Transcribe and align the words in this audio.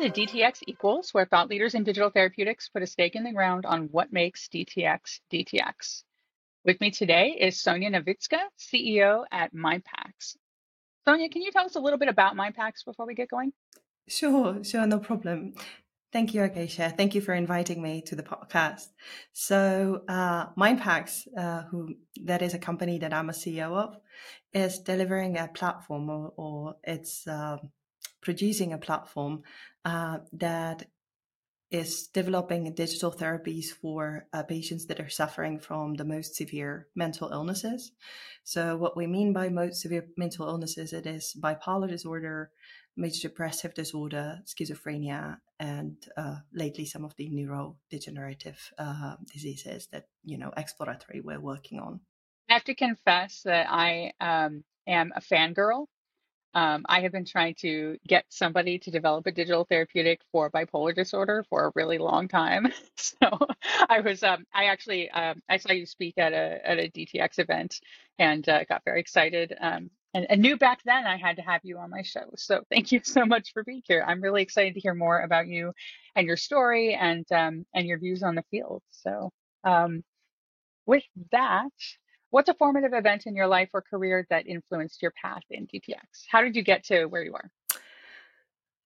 Welcome 0.00 0.14
to 0.14 0.26
DTX 0.26 0.62
Equals, 0.66 1.12
where 1.12 1.26
thought 1.26 1.50
leaders 1.50 1.74
in 1.74 1.84
digital 1.84 2.08
therapeutics 2.08 2.70
put 2.70 2.82
a 2.82 2.86
stake 2.86 3.16
in 3.16 3.22
the 3.22 3.32
ground 3.32 3.66
on 3.66 3.90
what 3.92 4.10
makes 4.10 4.48
DTX 4.48 5.20
DTX. 5.30 6.04
With 6.64 6.80
me 6.80 6.90
today 6.90 7.36
is 7.38 7.60
Sonia 7.60 7.90
Nevicka, 7.90 8.38
CEO 8.58 9.24
at 9.30 9.54
MindPax. 9.54 10.38
Sonia, 11.04 11.28
can 11.28 11.42
you 11.42 11.52
tell 11.52 11.66
us 11.66 11.76
a 11.76 11.80
little 11.80 11.98
bit 11.98 12.08
about 12.08 12.34
MindPax 12.34 12.82
before 12.86 13.06
we 13.06 13.14
get 13.14 13.28
going? 13.28 13.52
Sure, 14.08 14.64
sure, 14.64 14.86
no 14.86 15.00
problem. 15.00 15.52
Thank 16.14 16.32
you, 16.32 16.44
Acacia. 16.44 16.94
Thank 16.96 17.14
you 17.14 17.20
for 17.20 17.34
inviting 17.34 17.82
me 17.82 18.00
to 18.06 18.16
the 18.16 18.22
podcast. 18.22 18.86
So, 19.34 20.04
uh, 20.08 20.46
MindPax, 20.54 21.28
uh, 21.36 21.64
who 21.64 21.96
that 22.24 22.40
is 22.40 22.54
a 22.54 22.58
company 22.58 23.00
that 23.00 23.12
I'm 23.12 23.28
a 23.28 23.34
CEO 23.34 23.76
of, 23.76 23.98
is 24.54 24.78
delivering 24.78 25.36
a 25.36 25.48
platform, 25.48 26.08
or, 26.08 26.32
or 26.38 26.76
it's 26.84 27.26
uh, 27.26 27.58
producing 28.20 28.72
a 28.72 28.78
platform 28.78 29.42
uh, 29.84 30.18
that 30.32 30.86
is 31.70 32.08
developing 32.08 32.72
digital 32.74 33.12
therapies 33.12 33.66
for 33.66 34.26
uh, 34.32 34.42
patients 34.42 34.86
that 34.86 34.98
are 34.98 35.08
suffering 35.08 35.58
from 35.60 35.94
the 35.94 36.04
most 36.04 36.34
severe 36.34 36.88
mental 36.96 37.30
illnesses. 37.30 37.92
So, 38.42 38.76
what 38.76 38.96
we 38.96 39.06
mean 39.06 39.32
by 39.32 39.48
most 39.48 39.80
severe 39.80 40.06
mental 40.16 40.48
illnesses, 40.48 40.92
it 40.92 41.06
is 41.06 41.36
bipolar 41.40 41.88
disorder, 41.88 42.50
major 42.96 43.28
depressive 43.28 43.74
disorder, 43.74 44.40
schizophrenia, 44.46 45.38
and 45.60 45.96
uh, 46.16 46.36
lately 46.52 46.86
some 46.86 47.04
of 47.04 47.14
the 47.16 47.30
neurodegenerative 47.30 48.58
uh, 48.78 49.14
diseases 49.32 49.86
that 49.92 50.08
you 50.24 50.38
know 50.38 50.52
exploratory 50.56 51.20
we're 51.20 51.40
working 51.40 51.78
on. 51.78 52.00
I 52.48 52.54
have 52.54 52.64
to 52.64 52.74
confess 52.74 53.42
that 53.44 53.68
I 53.70 54.12
um, 54.20 54.64
am 54.88 55.12
a 55.14 55.20
fangirl 55.20 55.86
um, 56.54 56.84
I 56.88 57.00
have 57.02 57.12
been 57.12 57.24
trying 57.24 57.54
to 57.60 57.96
get 58.06 58.24
somebody 58.28 58.78
to 58.80 58.90
develop 58.90 59.26
a 59.26 59.32
digital 59.32 59.64
therapeutic 59.64 60.20
for 60.32 60.50
bipolar 60.50 60.94
disorder 60.94 61.44
for 61.48 61.66
a 61.66 61.72
really 61.74 61.98
long 61.98 62.28
time. 62.28 62.66
So 62.96 63.38
I 63.88 64.00
was, 64.00 64.22
um, 64.22 64.44
I 64.54 64.66
actually, 64.66 65.10
um, 65.10 65.42
I 65.48 65.56
saw 65.56 65.72
you 65.72 65.84
speak 65.84 66.14
at 66.16 66.32
a 66.32 66.60
at 66.64 66.78
a 66.78 66.90
DTX 66.90 67.38
event 67.38 67.80
and 68.18 68.46
uh, 68.48 68.64
got 68.64 68.82
very 68.84 69.00
excited. 69.00 69.54
Um, 69.60 69.90
and, 70.14 70.26
and 70.28 70.40
knew 70.42 70.56
back 70.56 70.80
then 70.84 71.06
I 71.06 71.16
had 71.16 71.36
to 71.36 71.42
have 71.42 71.60
you 71.64 71.78
on 71.78 71.90
my 71.90 72.02
show. 72.02 72.30
So 72.36 72.62
thank 72.70 72.92
you 72.92 73.00
so 73.02 73.24
much 73.24 73.52
for 73.52 73.62
being 73.64 73.82
here. 73.84 74.04
I'm 74.06 74.20
really 74.20 74.42
excited 74.42 74.74
to 74.74 74.80
hear 74.80 74.94
more 74.94 75.20
about 75.20 75.46
you 75.48 75.72
and 76.16 76.26
your 76.26 76.36
story 76.36 76.94
and 76.94 77.30
um, 77.32 77.66
and 77.74 77.86
your 77.86 77.98
views 77.98 78.22
on 78.22 78.34
the 78.34 78.44
field. 78.50 78.82
So 78.90 79.30
um, 79.64 80.02
with 80.86 81.04
that, 81.32 81.70
What's 82.30 82.48
a 82.48 82.54
formative 82.54 82.92
event 82.92 83.26
in 83.26 83.34
your 83.34 83.48
life 83.48 83.70
or 83.74 83.82
career 83.82 84.26
that 84.30 84.46
influenced 84.46 85.02
your 85.02 85.12
path 85.20 85.42
in 85.50 85.66
DTX? 85.66 86.26
How 86.30 86.42
did 86.42 86.54
you 86.54 86.62
get 86.62 86.84
to 86.84 87.06
where 87.06 87.22
you 87.22 87.34
are? 87.34 87.50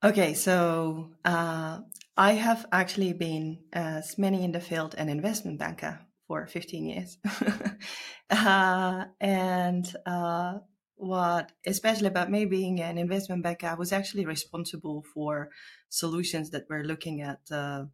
Okay, 0.02 0.34
so 0.34 1.10
uh, 1.24 1.80
I 2.16 2.32
have 2.32 2.66
actually 2.72 3.12
been, 3.12 3.60
as 3.72 4.18
many 4.18 4.44
in 4.44 4.52
the 4.52 4.60
field, 4.60 4.94
an 4.96 5.08
investment 5.08 5.58
banker 5.58 6.00
for 6.26 6.46
15 6.46 6.86
years. 6.86 7.18
uh, 8.30 9.04
and 9.20 9.96
uh, 10.06 10.58
what 10.96 11.52
especially 11.66 12.08
about 12.08 12.30
me 12.30 12.46
being 12.46 12.80
an 12.80 12.98
investment 12.98 13.42
banker, 13.42 13.66
I 13.66 13.74
was 13.74 13.92
actually 13.92 14.26
responsible 14.26 15.04
for 15.12 15.50
solutions 15.88 16.50
that 16.50 16.64
were 16.68 16.84
looking 16.84 17.20
at 17.20 17.40
uh, 17.50 17.84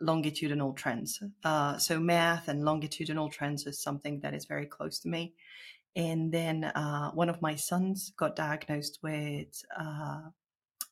longitudinal 0.00 0.72
trends. 0.72 1.22
Uh, 1.44 1.78
so 1.78 1.98
math 1.98 2.48
and 2.48 2.64
longitudinal 2.64 3.28
trends 3.28 3.66
is 3.66 3.82
something 3.82 4.20
that 4.20 4.34
is 4.34 4.44
very 4.44 4.66
close 4.66 4.98
to 5.00 5.08
me. 5.08 5.34
And 5.94 6.30
then 6.30 6.64
uh, 6.64 7.10
one 7.12 7.30
of 7.30 7.40
my 7.40 7.54
sons 7.54 8.12
got 8.16 8.36
diagnosed 8.36 8.98
with 9.02 9.62
uh, 9.78 10.20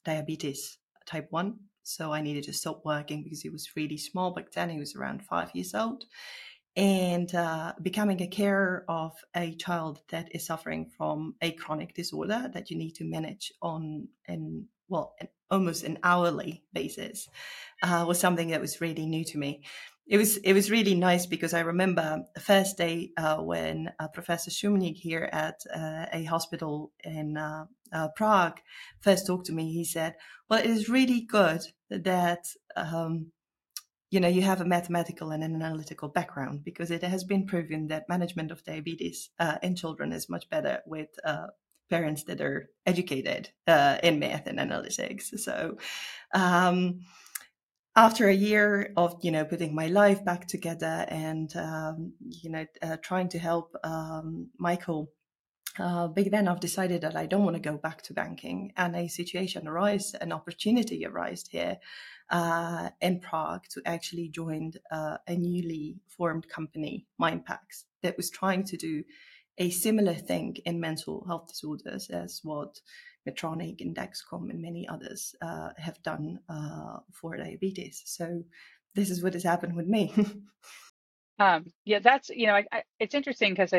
diabetes 0.04 0.78
type 1.04 1.26
1. 1.30 1.54
So 1.82 2.12
I 2.12 2.22
needed 2.22 2.44
to 2.44 2.54
stop 2.54 2.82
working 2.84 3.22
because 3.22 3.42
he 3.42 3.50
was 3.50 3.76
really 3.76 3.98
small 3.98 4.30
back 4.30 4.50
then. 4.52 4.70
He 4.70 4.78
was 4.78 4.96
around 4.96 5.22
five 5.22 5.50
years 5.54 5.74
old. 5.74 6.06
And 6.76 7.32
uh, 7.34 7.74
becoming 7.82 8.20
a 8.22 8.26
carer 8.26 8.84
of 8.88 9.12
a 9.36 9.54
child 9.54 10.00
that 10.08 10.34
is 10.34 10.46
suffering 10.46 10.90
from 10.96 11.34
a 11.40 11.52
chronic 11.52 11.94
disorder 11.94 12.50
that 12.52 12.70
you 12.70 12.76
need 12.76 12.92
to 12.92 13.04
manage 13.04 13.52
on 13.62 14.08
an 14.26 14.66
well, 14.94 15.16
almost 15.50 15.82
an 15.82 15.98
hourly 16.04 16.62
basis, 16.72 17.28
uh, 17.82 18.04
was 18.06 18.20
something 18.20 18.50
that 18.50 18.60
was 18.60 18.80
really 18.80 19.06
new 19.06 19.24
to 19.24 19.38
me. 19.38 19.64
It 20.06 20.18
was 20.18 20.36
it 20.36 20.52
was 20.52 20.70
really 20.70 20.94
nice 20.94 21.26
because 21.26 21.52
I 21.52 21.60
remember 21.60 22.24
the 22.34 22.40
first 22.40 22.76
day 22.78 23.10
uh, 23.16 23.38
when 23.38 23.90
uh, 23.98 24.08
Professor 24.08 24.50
Šumník 24.50 24.96
here 24.96 25.28
at 25.32 25.58
uh, 25.74 26.06
a 26.12 26.24
hospital 26.24 26.92
in 27.02 27.36
uh, 27.36 27.64
uh, 27.92 28.08
Prague 28.14 28.60
first 29.00 29.26
talked 29.26 29.46
to 29.46 29.52
me. 29.52 29.72
He 29.72 29.84
said, 29.84 30.14
"Well, 30.48 30.60
it 30.60 30.70
is 30.70 30.88
really 30.88 31.22
good 31.22 31.62
that." 31.90 32.44
Um, 32.76 33.32
you 34.10 34.20
know, 34.20 34.28
you 34.28 34.42
have 34.42 34.60
a 34.60 34.64
mathematical 34.64 35.32
and 35.32 35.42
an 35.42 35.60
analytical 35.60 36.08
background 36.08 36.62
because 36.62 36.92
it 36.92 37.02
has 37.02 37.24
been 37.24 37.46
proven 37.46 37.88
that 37.88 38.08
management 38.08 38.52
of 38.52 38.62
diabetes 38.62 39.30
in 39.60 39.74
children 39.74 40.12
is 40.12 40.28
much 40.28 40.48
better 40.48 40.82
with 40.86 41.08
parents 41.90 42.24
that 42.24 42.40
are 42.40 42.70
educated 42.86 43.50
uh, 43.66 43.98
in 44.02 44.18
math 44.18 44.46
and 44.46 44.58
analytics. 44.58 45.38
So, 45.38 45.78
um, 46.34 47.00
after 47.96 48.28
a 48.28 48.34
year 48.34 48.92
of 48.96 49.16
you 49.22 49.30
know 49.30 49.44
putting 49.44 49.74
my 49.74 49.86
life 49.86 50.24
back 50.24 50.46
together 50.48 51.06
and 51.08 51.54
um, 51.56 52.12
you 52.28 52.50
know 52.50 52.66
uh, 52.82 52.96
trying 53.02 53.28
to 53.28 53.38
help 53.38 53.74
um, 53.84 54.48
Michael. 54.58 55.10
Uh, 55.76 56.06
back 56.06 56.26
then, 56.30 56.46
I've 56.46 56.60
decided 56.60 57.00
that 57.00 57.16
I 57.16 57.26
don't 57.26 57.42
want 57.42 57.56
to 57.56 57.70
go 57.70 57.76
back 57.76 58.00
to 58.02 58.14
banking, 58.14 58.72
and 58.76 58.94
a 58.94 59.08
situation 59.08 59.66
arose, 59.66 60.14
an 60.20 60.30
opportunity 60.30 61.04
arose 61.04 61.44
here 61.48 61.78
uh, 62.30 62.90
in 63.00 63.18
Prague 63.18 63.64
to 63.70 63.82
actually 63.84 64.28
join 64.28 64.72
uh, 64.92 65.16
a 65.26 65.34
newly 65.34 65.96
formed 66.06 66.48
company, 66.48 67.06
MindPax, 67.20 67.84
that 68.02 68.16
was 68.16 68.30
trying 68.30 68.62
to 68.64 68.76
do 68.76 69.02
a 69.58 69.70
similar 69.70 70.14
thing 70.14 70.56
in 70.64 70.80
mental 70.80 71.24
health 71.26 71.48
disorders 71.48 72.10
as 72.10 72.40
what 72.42 72.80
Medtronic 73.28 73.80
and 73.80 73.96
Dexcom 73.96 74.50
and 74.50 74.60
many 74.60 74.86
others 74.88 75.34
uh, 75.40 75.70
have 75.78 76.02
done 76.02 76.40
uh, 76.48 76.98
for 77.12 77.36
diabetes. 77.36 78.02
So 78.04 78.42
this 78.94 79.10
is 79.10 79.22
what 79.22 79.34
has 79.34 79.44
happened 79.44 79.76
with 79.76 79.86
me. 79.86 80.12
um, 81.38 81.66
yeah, 81.84 82.00
that's 82.00 82.28
you 82.28 82.46
know, 82.46 82.54
I, 82.54 82.66
I, 82.70 82.82
it's 82.98 83.14
interesting 83.14 83.52
because 83.52 83.72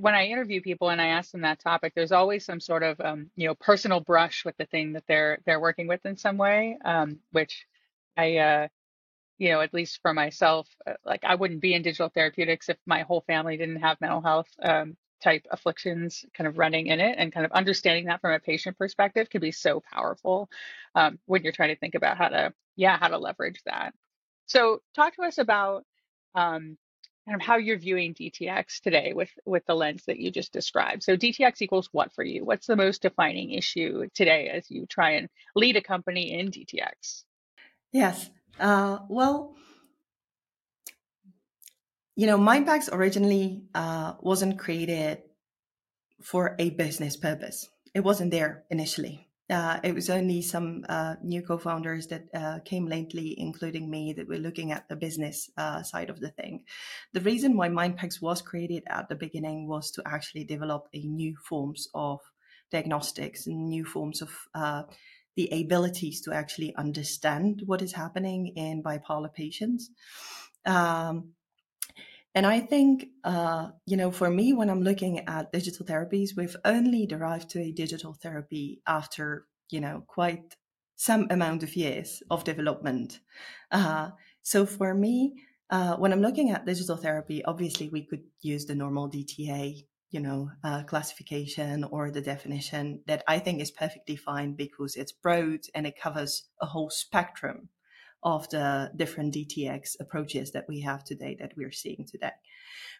when 0.00 0.14
I 0.14 0.26
interview 0.26 0.60
people 0.60 0.90
and 0.90 1.00
I 1.00 1.08
ask 1.08 1.32
them 1.32 1.42
that 1.42 1.60
topic, 1.60 1.94
there's 1.94 2.12
always 2.12 2.44
some 2.44 2.60
sort 2.60 2.82
of 2.82 3.00
um, 3.00 3.30
you 3.36 3.48
know 3.48 3.54
personal 3.54 4.00
brush 4.00 4.44
with 4.44 4.56
the 4.56 4.66
thing 4.66 4.92
that 4.92 5.04
they're 5.08 5.38
they're 5.46 5.60
working 5.60 5.86
with 5.86 6.04
in 6.04 6.16
some 6.16 6.36
way, 6.36 6.78
um, 6.84 7.18
which 7.30 7.66
I 8.16 8.36
uh, 8.36 8.68
you 9.38 9.50
know, 9.50 9.60
at 9.60 9.74
least 9.74 9.98
for 10.02 10.14
myself, 10.14 10.68
uh, 10.86 10.92
like 11.04 11.24
I 11.24 11.34
wouldn't 11.34 11.60
be 11.60 11.74
in 11.74 11.82
digital 11.82 12.08
therapeutics 12.08 12.68
if 12.68 12.76
my 12.86 13.02
whole 13.02 13.24
family 13.26 13.56
didn't 13.56 13.80
have 13.80 14.00
mental 14.00 14.20
health 14.20 14.46
um, 14.62 14.96
type 15.22 15.46
afflictions 15.50 16.24
kind 16.34 16.48
of 16.48 16.58
running 16.58 16.86
in 16.86 17.00
it 17.00 17.16
and 17.18 17.32
kind 17.32 17.46
of 17.46 17.52
understanding 17.52 18.06
that 18.06 18.20
from 18.20 18.32
a 18.32 18.40
patient 18.40 18.76
perspective 18.78 19.30
can 19.30 19.40
be 19.40 19.52
so 19.52 19.82
powerful 19.92 20.48
um, 20.94 21.18
when 21.26 21.42
you're 21.42 21.52
trying 21.52 21.74
to 21.74 21.78
think 21.78 21.94
about 21.94 22.16
how 22.16 22.28
to 22.28 22.52
yeah 22.76 22.98
how 22.98 23.08
to 23.08 23.18
leverage 23.18 23.60
that. 23.66 23.94
So 24.46 24.82
talk 24.94 25.14
to 25.16 25.22
us 25.22 25.38
about 25.38 25.84
um, 26.34 26.76
kind 27.26 27.40
of 27.40 27.40
how 27.40 27.56
you're 27.56 27.78
viewing 27.78 28.14
dtx 28.14 28.80
today 28.80 29.12
with 29.14 29.30
with 29.46 29.64
the 29.66 29.74
lens 29.74 30.04
that 30.06 30.18
you 30.18 30.30
just 30.30 30.52
described. 30.52 31.02
So 31.02 31.16
dtx 31.16 31.62
equals 31.62 31.88
what 31.92 32.12
for 32.12 32.24
you? 32.24 32.44
What's 32.44 32.66
the 32.66 32.76
most 32.76 33.02
defining 33.02 33.52
issue 33.52 34.08
today 34.14 34.48
as 34.48 34.70
you 34.70 34.86
try 34.86 35.12
and 35.12 35.28
lead 35.54 35.76
a 35.76 35.82
company 35.82 36.38
in 36.38 36.50
dtx 36.50 37.24
yes. 37.92 38.30
Uh, 38.58 38.98
well 39.08 39.54
you 42.14 42.26
know, 42.26 42.38
MindPax 42.38 42.92
originally 42.92 43.64
uh, 43.74 44.14
wasn't 44.20 44.58
created 44.58 45.22
for 46.22 46.54
a 46.58 46.70
business 46.70 47.16
purpose. 47.16 47.68
It 47.94 48.00
wasn't 48.00 48.30
there 48.30 48.64
initially. 48.70 49.28
Uh, 49.50 49.78
it 49.82 49.94
was 49.94 50.08
only 50.08 50.40
some 50.40 50.84
uh, 50.88 51.16
new 51.22 51.42
co-founders 51.42 52.06
that 52.06 52.24
uh, 52.32 52.58
came 52.64 52.86
lately, 52.86 53.34
including 53.38 53.90
me, 53.90 54.14
that 54.14 54.28
were 54.28 54.38
looking 54.38 54.72
at 54.72 54.88
the 54.88 54.96
business 54.96 55.50
uh, 55.58 55.82
side 55.82 56.08
of 56.08 56.20
the 56.20 56.30
thing. 56.30 56.64
The 57.12 57.20
reason 57.20 57.56
why 57.56 57.68
MindPax 57.68 58.22
was 58.22 58.40
created 58.40 58.84
at 58.86 59.08
the 59.08 59.14
beginning 59.14 59.68
was 59.68 59.90
to 59.92 60.02
actually 60.06 60.44
develop 60.44 60.88
a 60.94 61.00
new 61.00 61.36
forms 61.36 61.88
of 61.94 62.20
diagnostics 62.70 63.46
and 63.46 63.68
new 63.68 63.84
forms 63.84 64.22
of 64.22 64.30
uh, 64.54 64.84
the 65.36 65.48
abilities 65.52 66.22
to 66.22 66.32
actually 66.32 66.74
understand 66.76 67.62
what 67.66 67.82
is 67.82 67.92
happening 67.92 68.54
in 68.56 68.82
bipolar 68.82 69.32
patients. 69.32 69.90
Um, 70.64 71.32
and 72.34 72.46
I 72.46 72.60
think, 72.60 73.08
uh, 73.24 73.68
you 73.86 73.96
know, 73.96 74.10
for 74.10 74.30
me, 74.30 74.52
when 74.52 74.70
I'm 74.70 74.82
looking 74.82 75.20
at 75.20 75.52
digital 75.52 75.84
therapies, 75.84 76.30
we've 76.36 76.56
only 76.64 77.06
derived 77.06 77.50
to 77.50 77.60
a 77.60 77.72
digital 77.72 78.14
therapy 78.14 78.80
after, 78.86 79.46
you 79.70 79.80
know, 79.80 80.02
quite 80.06 80.56
some 80.96 81.26
amount 81.30 81.62
of 81.62 81.76
years 81.76 82.22
of 82.30 82.44
development. 82.44 83.20
Uh, 83.70 84.10
so 84.42 84.64
for 84.64 84.94
me, 84.94 85.34
uh, 85.68 85.96
when 85.96 86.12
I'm 86.12 86.22
looking 86.22 86.50
at 86.50 86.64
digital 86.64 86.96
therapy, 86.96 87.44
obviously 87.44 87.88
we 87.88 88.06
could 88.06 88.24
use 88.40 88.64
the 88.64 88.74
normal 88.74 89.10
DTA, 89.10 89.84
you 90.10 90.20
know, 90.20 90.50
uh, 90.64 90.84
classification 90.84 91.84
or 91.84 92.10
the 92.10 92.20
definition 92.20 93.00
that 93.06 93.24
I 93.28 93.40
think 93.40 93.60
is 93.60 93.70
perfectly 93.70 94.16
fine 94.16 94.54
because 94.54 94.96
it's 94.96 95.12
broad 95.12 95.60
and 95.74 95.86
it 95.86 96.00
covers 96.00 96.44
a 96.60 96.66
whole 96.66 96.90
spectrum 96.90 97.68
of 98.22 98.48
the 98.50 98.90
different 98.96 99.34
DTX 99.34 99.96
approaches 100.00 100.52
that 100.52 100.66
we 100.68 100.80
have 100.80 101.04
today 101.04 101.36
that 101.40 101.52
we're 101.56 101.72
seeing 101.72 102.06
today. 102.10 102.32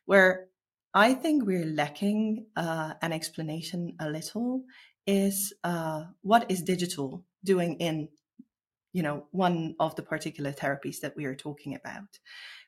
Where 0.05 0.49
I 0.95 1.15
think 1.15 1.45
we're 1.45 1.65
lacking 1.65 2.47
uh, 2.57 2.95
an 3.01 3.13
explanation 3.13 3.97
a 4.01 4.11
little 4.11 4.65
is 5.07 5.53
uh, 5.65 6.05
what 6.23 6.51
is 6.51 6.63
digital 6.63 7.25
doing 7.45 7.77
in 7.77 8.09
you 8.93 9.03
know 9.03 9.27
one 9.31 9.75
of 9.81 9.97
the 9.97 10.03
particular 10.03 10.53
therapies 10.53 11.01
that 11.01 11.17
we 11.17 11.25
are 11.25 11.35
talking 11.35 11.75
about 11.75 12.19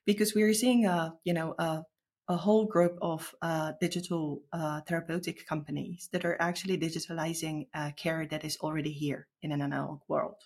because 0.07 0.35
we 0.35 0.43
are 0.43 0.55
seeing 0.55 0.87
a 0.87 1.15
you 1.25 1.35
know 1.35 1.55
a, 1.59 1.83
a 2.29 2.37
whole 2.37 2.65
group 2.65 2.99
of 3.03 3.35
uh, 3.43 3.73
digital 3.81 4.43
uh, 4.53 4.81
therapeutic 4.83 5.47
companies 5.47 6.09
that 6.13 6.25
are 6.25 6.41
actually 6.41 6.79
digitalizing 6.79 7.67
uh, 7.75 7.91
care 7.97 8.27
that 8.27 8.45
is 8.45 8.57
already 8.61 8.93
here 8.93 9.27
in 9.43 9.53
an 9.53 9.61
analog 9.61 10.01
world 10.09 10.37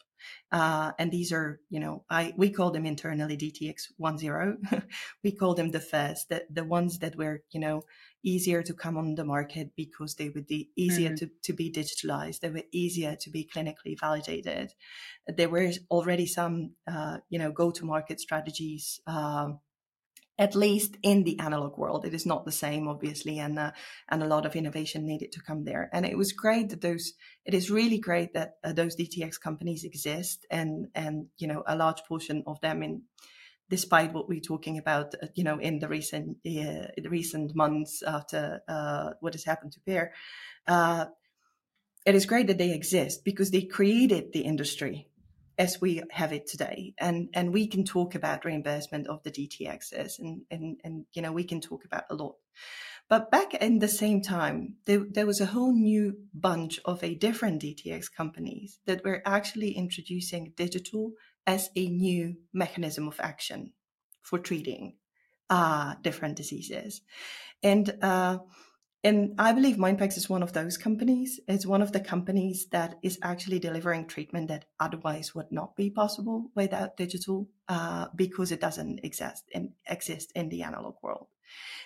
uh, 0.51 0.93
and 0.99 1.11
these 1.11 1.33
are, 1.33 1.61
you 1.71 1.81
know, 1.81 2.05
I 2.09 2.33
we 2.37 2.51
call 2.51 2.71
them 2.71 2.87
internally 2.87 3.37
DTX 3.37 3.89
10. 4.01 4.83
we 5.25 5.33
call 5.33 5.55
them 5.55 5.71
the 5.71 5.81
first, 5.81 6.29
the, 6.29 6.45
the 6.51 6.65
ones 6.65 6.99
that 7.01 7.17
were, 7.17 7.43
you 7.51 7.61
know, 7.61 7.85
easier 8.23 8.63
to 8.63 8.75
come 8.75 8.97
on 8.97 9.15
the 9.15 9.25
market 9.25 9.71
because 9.77 10.17
they 10.17 10.29
would 10.29 10.47
be 10.47 10.71
easier 10.77 11.11
mm-hmm. 11.11 11.27
to, 11.27 11.31
to 11.45 11.53
be 11.53 11.71
digitalized. 11.71 12.41
They 12.41 12.51
were 12.51 12.65
easier 12.73 13.17
to 13.17 13.31
be 13.31 13.49
clinically 13.53 13.99
validated. 13.99 14.73
There 15.27 15.49
were 15.49 15.71
already 15.91 16.27
some, 16.27 16.73
uh, 16.91 17.19
you 17.29 17.39
know, 17.39 17.53
go 17.53 17.71
to 17.71 17.85
market 17.85 18.21
strategies. 18.21 19.01
Um, 19.07 19.61
at 20.39 20.55
least 20.55 20.97
in 21.03 21.25
the 21.25 21.39
analog 21.41 21.77
world. 21.77 22.05
It 22.05 22.15
is 22.15 22.25
not 22.25 22.45
the 22.45 22.53
same, 22.53 22.87
obviously, 22.87 23.39
and 23.39 23.59
uh, 23.59 23.73
and 24.09 24.23
a 24.23 24.27
lot 24.27 24.47
of 24.47 24.55
innovation 24.55 25.05
needed 25.05 25.33
to 25.33 25.43
come 25.43 25.65
there. 25.65 25.91
And 25.93 26.07
it 26.07 26.17
was 26.17 26.33
great 26.33 26.71
that 26.71 26.81
those. 26.81 27.15
It 27.45 27.55
is 27.55 27.71
really 27.71 27.99
great 27.99 28.35
that 28.35 28.57
uh, 28.63 28.73
those 28.73 28.97
DTX 28.97 29.41
companies 29.41 29.85
exist, 29.85 30.47
and 30.51 30.87
and 30.95 31.27
you 31.39 31.49
know 31.49 31.65
a 31.67 31.77
large 31.77 32.03
portion 32.09 32.45
of 32.47 32.61
them 32.61 32.83
in. 32.83 33.03
Despite 33.71 34.15
what 34.15 34.31
we're 34.31 34.41
talking 34.41 34.79
about, 34.79 35.15
uh, 35.23 35.27
you 35.35 35.45
know, 35.45 35.59
in 35.59 35.79
the 35.79 35.89
recent 35.89 36.39
uh, 36.47 36.89
the 36.97 37.11
recent 37.11 37.55
months 37.55 38.03
after 38.03 38.63
uh, 38.67 39.11
what 39.21 39.35
has 39.35 39.45
happened 39.45 39.73
to 39.73 39.81
Pear, 39.81 40.15
uh, 40.67 41.05
it 42.07 42.15
is 42.15 42.25
great 42.25 42.47
that 42.47 42.57
they 42.57 42.73
exist 42.73 43.25
because 43.27 43.51
they 43.51 43.61
created 43.61 44.33
the 44.33 44.41
industry 44.41 45.09
as 45.59 45.81
we 45.81 46.03
have 46.11 46.33
it 46.33 46.47
today. 46.47 46.95
And 46.99 47.29
and 47.35 47.53
we 47.53 47.67
can 47.67 47.85
talk 47.85 48.15
about 48.15 48.45
reimbursement 48.45 49.09
of 49.09 49.23
the 49.23 49.31
DTXs 49.31 50.19
and 50.19 50.43
and 50.51 50.81
and 50.85 51.05
you 51.13 51.23
know 51.23 51.33
we 51.33 51.45
can 51.45 51.61
talk 51.61 51.85
about 51.85 52.05
a 52.11 52.15
lot. 52.15 52.37
But 53.09 53.31
back 53.31 53.55
in 53.55 53.79
the 53.79 53.89
same 53.89 54.21
time, 54.21 54.77
there, 54.85 55.03
there 55.11 55.27
was 55.27 55.41
a 55.41 55.47
whole 55.47 55.73
new 55.73 56.15
bunch 56.35 56.79
of 56.85 57.03
a 57.03 57.15
different 57.15 57.63
DTX 57.63 58.13
companies 58.15 58.81
that 58.85 59.03
were 59.03 59.23
actually 59.25 59.71
introducing 59.71 60.53
digital 60.57 61.13
as 61.47 61.71
a 61.75 61.89
new 61.89 62.37
mechanism 62.53 63.09
of 63.09 63.19
action 63.19 63.73
for 64.21 64.39
treating 64.39 64.97
uh, 65.49 65.95
different 66.03 66.37
diseases. 66.37 67.01
And 67.63 67.97
uh, 68.03 68.39
and 69.05 69.35
I 69.39 69.53
believe 69.53 69.77
MindPax 69.77 70.17
is 70.17 70.29
one 70.29 70.43
of 70.43 70.53
those 70.53 70.77
companies. 70.77 71.41
It's 71.47 71.67
one 71.67 71.83
of 71.83 71.93
the 71.93 72.01
companies 72.01 72.67
that 72.73 72.99
is 73.03 73.19
actually 73.23 73.59
delivering 73.61 74.07
treatment 74.07 74.49
that 74.49 74.67
otherwise 74.81 75.35
would 75.35 75.53
not 75.53 75.77
be 75.77 75.91
possible 75.91 76.51
without 76.55 76.97
digital, 76.97 77.49
uh, 77.69 78.07
because 78.15 78.51
it 78.51 78.61
doesn't 78.61 79.01
exist 79.05 79.45
in, 79.53 79.75
exist 79.87 80.33
in 80.35 80.49
the 80.49 80.63
analog 80.63 80.97
world. 81.03 81.29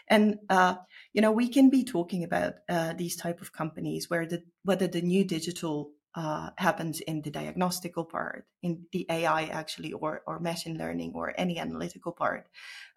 And 0.09 0.39
uh, 0.49 0.77
you 1.13 1.23
know, 1.23 1.33
we 1.33 1.49
can 1.49 1.71
be 1.71 1.85
talking 1.85 2.25
about 2.25 2.55
uh, 2.69 2.95
these 2.95 3.17
type 3.17 3.41
of 3.41 3.53
companies 3.53 4.11
where 4.11 4.27
the 4.27 4.43
whether 4.65 4.87
the 4.87 5.03
new 5.03 5.25
digital 5.25 5.93
uh, 6.15 6.51
happens 6.59 7.01
in 7.01 7.23
the 7.23 7.31
diagnostical 7.31 8.05
part, 8.05 8.47
in 8.63 8.85
the 8.93 9.07
AI 9.09 9.45
actually, 9.45 9.93
or 9.93 10.23
or 10.27 10.41
machine 10.41 10.77
learning, 10.79 11.13
or 11.15 11.33
any 11.39 11.59
analytical 11.59 12.13
part, 12.13 12.49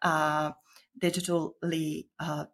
uh, 0.01 0.51
digitally 0.99 2.07
uh, 2.19 2.45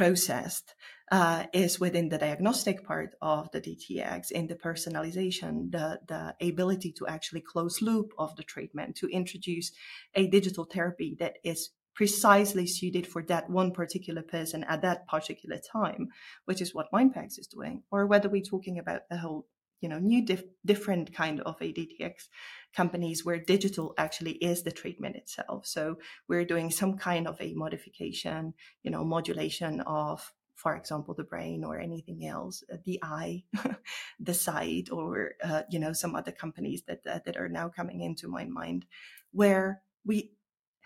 processed 0.00 0.74
uh, 1.12 1.44
is 1.52 1.78
within 1.78 2.08
the 2.08 2.16
diagnostic 2.16 2.82
part 2.86 3.10
of 3.20 3.50
the 3.52 3.60
DTX 3.60 4.30
in 4.30 4.46
the 4.46 4.54
personalization, 4.54 5.70
the, 5.70 6.00
the 6.08 6.34
ability 6.48 6.90
to 6.90 7.06
actually 7.06 7.42
close 7.42 7.82
loop 7.82 8.10
of 8.18 8.34
the 8.36 8.42
treatment, 8.42 8.96
to 8.96 9.06
introduce 9.08 9.72
a 10.14 10.26
digital 10.28 10.64
therapy 10.64 11.18
that 11.20 11.34
is 11.44 11.68
precisely 11.94 12.66
suited 12.66 13.06
for 13.06 13.22
that 13.24 13.50
one 13.50 13.72
particular 13.72 14.22
person 14.22 14.64
at 14.64 14.80
that 14.80 15.06
particular 15.06 15.58
time, 15.70 16.08
which 16.46 16.62
is 16.62 16.74
what 16.74 16.90
MindPax 16.94 17.38
is 17.38 17.46
doing, 17.46 17.82
or 17.90 18.06
whether 18.06 18.30
we're 18.30 18.40
talking 18.40 18.78
about 18.78 19.02
a 19.10 19.18
whole 19.18 19.44
you 19.80 19.88
know 19.88 19.98
new 19.98 20.24
dif- 20.24 20.44
different 20.64 21.14
kind 21.14 21.40
of 21.40 21.58
ADTX 21.58 22.28
companies 22.74 23.24
where 23.24 23.38
digital 23.38 23.94
actually 23.98 24.32
is 24.32 24.62
the 24.62 24.70
treatment 24.70 25.16
itself. 25.16 25.66
So 25.66 25.98
we're 26.28 26.44
doing 26.44 26.70
some 26.70 26.96
kind 26.96 27.26
of 27.26 27.40
a 27.40 27.54
modification, 27.54 28.54
you 28.82 28.90
know, 28.90 29.04
modulation 29.04 29.80
of 29.82 30.32
for 30.60 30.76
example, 30.76 31.14
the 31.14 31.24
brain 31.24 31.64
or 31.64 31.78
anything 31.78 32.26
else, 32.26 32.62
uh, 32.70 32.76
the 32.84 33.00
eye, 33.02 33.44
the 34.20 34.34
sight 34.34 34.90
or 34.92 35.32
uh, 35.42 35.62
you 35.70 35.78
know 35.78 35.94
some 35.94 36.14
other 36.14 36.32
companies 36.32 36.82
that, 36.86 37.02
that 37.04 37.24
that 37.24 37.38
are 37.38 37.48
now 37.48 37.68
coming 37.68 38.02
into 38.02 38.28
my 38.28 38.44
mind, 38.44 38.84
where 39.32 39.80
we 40.04 40.32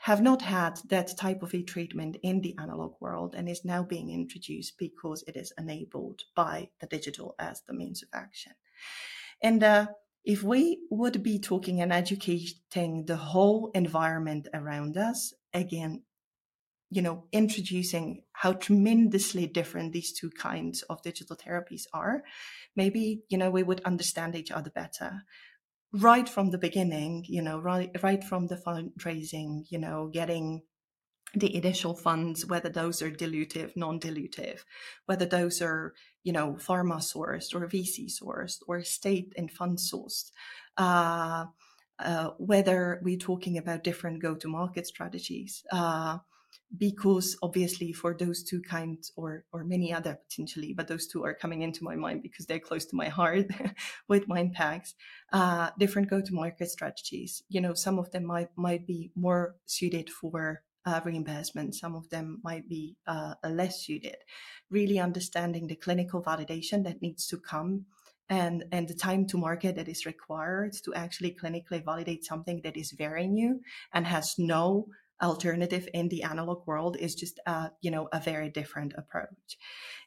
have 0.05 0.20
not 0.20 0.43
had 0.43 0.79
that 0.90 1.17
type 1.17 1.43
of 1.43 1.55
a 1.55 1.62
treatment 1.62 2.17
in 2.23 2.40
the 2.43 2.55
analog 2.58 2.94
world 3.00 3.35
and 3.35 3.49
is 3.49 3.64
now 3.64 3.82
being 3.82 4.11
introduced 4.11 4.79
because 4.79 5.25
it 5.26 5.35
is 5.35 5.52
enabled 5.56 6.23
by 6.37 6.69
the 6.81 6.87
digital 6.87 7.35
as 7.38 7.62
the 7.62 7.73
means 7.73 8.02
of 8.02 8.08
action. 8.12 8.52
And 9.43 9.63
uh, 9.63 9.87
if 10.25 10.43
we 10.43 10.81
would 10.91 11.23
be 11.23 11.39
talking 11.39 11.81
and 11.81 11.93
educating 11.93 13.05
the 13.07 13.17
whole 13.17 13.71
environment 13.75 14.49
around 14.55 14.97
us, 14.97 15.35
again, 15.53 16.03
you 16.91 17.03
know, 17.03 17.25
introducing 17.33 18.23
how 18.33 18.53
tremendously 18.53 19.47
different 19.47 19.93
these 19.93 20.13
two 20.13 20.31
kinds 20.31 20.83
of 20.83 21.03
digital 21.03 21.37
therapies 21.37 21.83
are, 21.93 22.23
maybe, 22.77 23.23
you 23.29 23.37
know, 23.37 23.51
we 23.51 23.63
would 23.63 23.81
understand 23.85 24.37
each 24.37 24.51
other 24.51 24.71
better. 24.71 25.23
Right 25.93 26.29
from 26.29 26.51
the 26.51 26.59
beginning, 26.59 27.25
you 27.29 27.43
know, 27.43 27.59
right 27.59 27.91
right 28.03 28.23
from 28.23 28.49
the 28.49 28.57
fundraising, 28.57 29.64
you 29.69 29.79
know, 29.79 30.11
getting 30.12 30.62
the 31.35 31.55
initial 31.55 31.95
funds, 31.95 32.47
whether 32.47 32.69
those 32.69 33.03
are 33.03 33.11
dilutive, 33.11 33.76
non-dilutive, 33.76 34.61
whether 35.07 35.26
those 35.26 35.61
are, 35.61 35.95
you 36.23 36.33
know, 36.33 36.55
pharma 36.55 36.99
sourced 36.99 37.55
or 37.55 37.67
VC 37.67 38.11
sourced 38.11 38.59
or 38.67 38.83
state 38.83 39.33
and 39.37 39.50
fund 39.50 39.79
sourced, 39.79 40.31
uh, 40.76 41.47
uh, 41.99 42.31
whether 42.38 43.00
we're 43.03 43.19
talking 43.19 43.59
about 43.59 43.85
different 43.85 44.23
go-to-market 44.23 44.87
strategies. 44.87 45.64
Uh, 45.73 46.19
because 46.76 47.37
obviously 47.43 47.93
for 47.93 48.14
those 48.14 48.43
two 48.43 48.61
kinds 48.61 49.12
or 49.17 49.45
or 49.53 49.64
many 49.64 49.93
other 49.93 50.19
potentially 50.29 50.73
but 50.73 50.88
those 50.88 51.07
two 51.07 51.25
are 51.25 51.35
coming 51.35 51.62
into 51.62 51.85
my 51.85 51.95
mind 51.95 52.23
because 52.23 52.47
they're 52.47 52.59
close 52.59 52.85
to 52.85 52.97
my 52.97 53.09
heart 53.09 53.47
with 54.09 54.26
MindPax 54.29 54.95
uh, 55.33 55.71
different 55.79 56.11
go-to-market 56.11 56.69
strategies 56.69 57.43
you 57.49 57.61
know 57.61 57.75
some 57.75 57.99
of 57.99 58.11
them 58.11 58.25
might 58.25 58.49
might 58.57 58.87
be 58.87 59.11
more 59.14 59.57
suited 59.67 60.11
for 60.11 60.62
uh, 60.87 61.00
reimbursement 61.05 61.75
some 61.75 61.95
of 61.95 62.09
them 62.11 62.41
might 62.43 62.69
be 62.69 62.97
uh, 63.07 63.35
less 63.49 63.85
suited. 63.85 64.17
Really 64.71 64.99
understanding 64.99 65.67
the 65.67 65.76
clinical 65.76 66.23
validation 66.23 66.85
that 66.85 67.03
needs 67.03 67.26
to 67.29 67.38
come 67.38 67.87
and 68.29 68.64
and 68.73 68.88
the 68.88 68.95
time 68.95 69.26
to 69.26 69.38
market 69.38 69.76
that 69.76 69.88
is 69.88 70.07
required 70.07 70.73
to 70.85 70.95
actually 70.95 71.37
clinically 71.41 71.85
validate 71.85 72.25
something 72.25 72.61
that 72.62 72.76
is 72.76 72.93
very 72.93 73.26
new 73.26 73.61
and 73.93 74.07
has 74.07 74.35
no 74.38 74.87
alternative 75.23 75.88
in 75.95 76.09
the 76.09 76.23
analog 76.23 76.67
world 76.67 76.97
is 76.99 77.14
just 77.14 77.38
uh, 77.47 77.69
you 77.81 77.91
know 77.91 78.09
a 78.12 78.21
very 78.21 78.49
different 78.49 78.95
approach. 78.97 79.59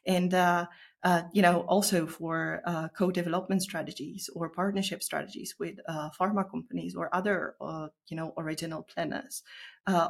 And 0.06 0.32
uh, 0.34 0.66
uh, 1.04 1.22
you 1.32 1.42
know 1.42 1.60
also 1.60 2.06
for 2.06 2.62
uh, 2.66 2.88
co-development 2.88 3.62
strategies 3.62 4.28
or 4.34 4.48
partnership 4.48 5.02
strategies 5.02 5.54
with 5.58 5.76
uh, 5.88 6.10
pharma 6.18 6.48
companies 6.50 6.94
or 6.94 7.14
other 7.14 7.54
uh, 7.60 7.88
you 8.08 8.16
know 8.16 8.32
original 8.36 8.82
planners 8.82 9.42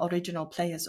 original 0.02 0.46
players 0.46 0.88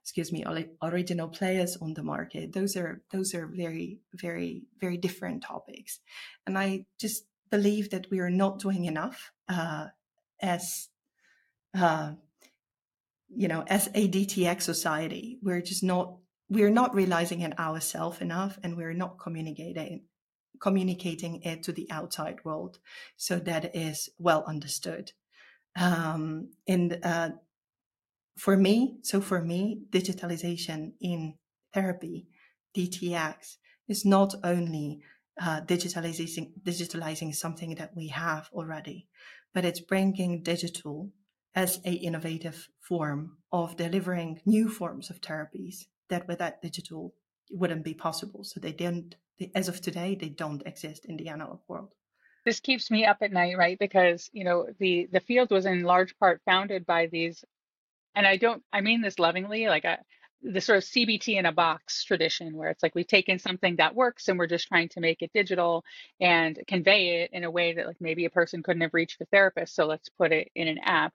excuse 0.00 0.32
me 0.32 0.44
original 0.82 1.28
players 1.28 1.78
on 1.78 1.94
the 1.94 2.02
market. 2.02 2.52
Those 2.52 2.76
are 2.76 3.02
those 3.10 3.34
are 3.34 3.46
very 3.46 4.00
very 4.12 4.64
very 4.80 4.98
different 4.98 5.42
topics. 5.42 6.00
And 6.46 6.58
i 6.58 6.86
just 6.98 7.24
believe 7.50 7.90
that 7.90 8.10
we 8.10 8.20
are 8.20 8.30
not 8.30 8.58
doing 8.58 8.84
enough 8.84 9.32
as 10.40 10.88
uh, 11.74 12.12
you 13.36 13.48
know, 13.48 13.64
as 13.66 13.88
a 13.94 14.08
DTX 14.08 14.62
society, 14.62 15.38
we're 15.42 15.62
just 15.62 15.82
not 15.82 16.18
we're 16.48 16.70
not 16.70 16.94
realizing 16.94 17.40
it 17.40 17.58
ourselves 17.58 18.20
enough, 18.20 18.58
and 18.62 18.76
we're 18.76 18.94
not 18.94 19.18
communicating 19.18 20.04
communicating 20.60 21.42
it 21.42 21.62
to 21.62 21.72
the 21.72 21.86
outside 21.90 22.38
world 22.44 22.78
so 23.16 23.38
that 23.38 23.74
is 23.76 24.08
well 24.18 24.44
understood. 24.46 25.12
Um, 25.76 26.52
and 26.66 26.98
uh, 27.02 27.30
for 28.38 28.56
me, 28.56 28.98
so 29.02 29.20
for 29.20 29.40
me, 29.40 29.82
digitalization 29.90 30.92
in 31.00 31.34
therapy 31.72 32.28
DTX 32.76 33.56
is 33.88 34.04
not 34.04 34.34
only 34.42 35.00
uh, 35.40 35.60
digitalizing 35.62 36.52
digitalizing 36.62 37.34
something 37.34 37.74
that 37.74 37.94
we 37.96 38.08
have 38.08 38.48
already, 38.52 39.08
but 39.52 39.64
it's 39.64 39.80
bringing 39.80 40.42
digital 40.42 41.10
as 41.54 41.80
a 41.84 41.92
innovative 41.92 42.68
form 42.80 43.36
of 43.52 43.76
delivering 43.76 44.40
new 44.46 44.68
forms 44.68 45.10
of 45.10 45.20
therapies 45.20 45.86
that 46.08 46.28
without 46.28 46.62
digital 46.62 47.14
wouldn't 47.50 47.84
be 47.84 47.94
possible. 47.94 48.44
So 48.44 48.60
they 48.60 48.72
don't, 48.72 49.14
they, 49.38 49.50
as 49.54 49.68
of 49.68 49.80
today, 49.80 50.16
they 50.20 50.28
don't 50.28 50.66
exist 50.66 51.04
in 51.06 51.16
the 51.16 51.28
analog 51.28 51.60
world. 51.68 51.94
This 52.44 52.60
keeps 52.60 52.90
me 52.90 53.06
up 53.06 53.18
at 53.22 53.32
night, 53.32 53.56
right? 53.56 53.78
Because 53.78 54.28
you 54.32 54.44
know 54.44 54.66
the 54.78 55.08
the 55.10 55.20
field 55.20 55.50
was 55.50 55.64
in 55.64 55.82
large 55.82 56.18
part 56.18 56.42
founded 56.44 56.84
by 56.84 57.06
these, 57.06 57.42
and 58.14 58.26
I 58.26 58.36
don't, 58.36 58.62
I 58.70 58.82
mean 58.82 59.00
this 59.00 59.18
lovingly, 59.18 59.66
like 59.66 59.86
I, 59.86 59.98
the 60.42 60.60
sort 60.60 60.76
of 60.76 60.84
CBT 60.84 61.38
in 61.38 61.46
a 61.46 61.52
box 61.52 62.04
tradition, 62.04 62.54
where 62.54 62.68
it's 62.68 62.82
like 62.82 62.94
we've 62.94 63.06
taken 63.06 63.38
something 63.38 63.76
that 63.76 63.94
works 63.94 64.28
and 64.28 64.38
we're 64.38 64.46
just 64.46 64.68
trying 64.68 64.90
to 64.90 65.00
make 65.00 65.22
it 65.22 65.32
digital 65.32 65.84
and 66.20 66.58
convey 66.66 67.22
it 67.22 67.30
in 67.32 67.44
a 67.44 67.50
way 67.50 67.72
that 67.72 67.86
like 67.86 68.00
maybe 68.00 68.26
a 68.26 68.30
person 68.30 68.62
couldn't 68.62 68.82
have 68.82 68.92
reached 68.92 69.22
a 69.22 69.26
therapist, 69.26 69.74
so 69.74 69.86
let's 69.86 70.10
put 70.10 70.30
it 70.30 70.50
in 70.54 70.68
an 70.68 70.78
app. 70.82 71.14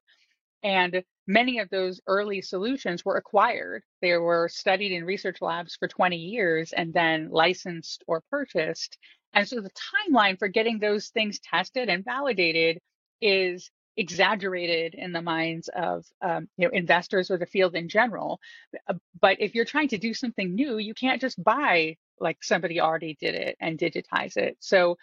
And 0.63 1.03
many 1.27 1.59
of 1.59 1.69
those 1.69 2.01
early 2.07 2.41
solutions 2.41 3.05
were 3.05 3.17
acquired. 3.17 3.83
They 4.01 4.17
were 4.17 4.49
studied 4.49 4.91
in 4.91 5.05
research 5.05 5.37
labs 5.41 5.75
for 5.75 5.87
20 5.87 6.17
years 6.17 6.73
and 6.73 6.93
then 6.93 7.29
licensed 7.29 8.03
or 8.07 8.23
purchased. 8.29 8.97
And 9.33 9.47
so 9.47 9.61
the 9.61 9.71
timeline 9.71 10.37
for 10.39 10.47
getting 10.47 10.79
those 10.79 11.09
things 11.09 11.39
tested 11.39 11.87
and 11.89 12.03
validated 12.03 12.79
is 13.21 13.69
exaggerated 13.97 14.95
in 14.95 15.11
the 15.11 15.21
minds 15.21 15.69
of 15.75 16.05
um, 16.21 16.47
you 16.57 16.65
know 16.65 16.71
investors 16.73 17.29
or 17.29 17.37
the 17.37 17.45
field 17.45 17.75
in 17.75 17.89
general. 17.89 18.39
Uh, 18.87 18.93
but 19.19 19.37
if 19.41 19.53
you're 19.53 19.65
trying 19.65 19.89
to 19.89 19.97
do 19.97 20.13
something 20.13 20.55
new, 20.55 20.77
you 20.77 20.93
can't 20.93 21.21
just 21.21 21.41
buy 21.43 21.97
like 22.19 22.37
somebody 22.41 22.79
already 22.79 23.17
did 23.19 23.35
it 23.35 23.57
and 23.59 23.77
digitize 23.77 24.37
it. 24.37 24.57
So 24.59 24.97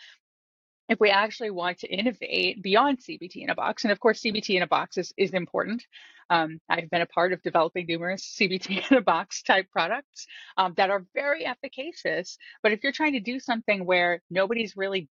if 0.88 1.00
we 1.00 1.10
actually 1.10 1.50
want 1.50 1.78
to 1.78 1.88
innovate 1.88 2.62
beyond 2.62 2.98
CBT 3.00 3.36
in 3.36 3.50
a 3.50 3.54
box, 3.54 3.84
and 3.84 3.92
of 3.92 4.00
course, 4.00 4.22
CBT 4.22 4.56
in 4.56 4.62
a 4.62 4.66
box 4.66 4.98
is, 4.98 5.12
is 5.16 5.32
important. 5.32 5.84
Um, 6.30 6.60
I've 6.68 6.90
been 6.90 7.02
a 7.02 7.06
part 7.06 7.32
of 7.32 7.42
developing 7.42 7.86
numerous 7.86 8.36
CBT 8.40 8.90
in 8.90 8.96
a 8.96 9.00
box 9.00 9.42
type 9.42 9.70
products 9.70 10.26
um, 10.56 10.74
that 10.76 10.90
are 10.90 11.04
very 11.14 11.46
efficacious. 11.46 12.38
But 12.62 12.72
if 12.72 12.82
you're 12.82 12.92
trying 12.92 13.12
to 13.12 13.20
do 13.20 13.40
something 13.40 13.84
where 13.84 14.22
nobody's 14.30 14.76
really 14.76 15.08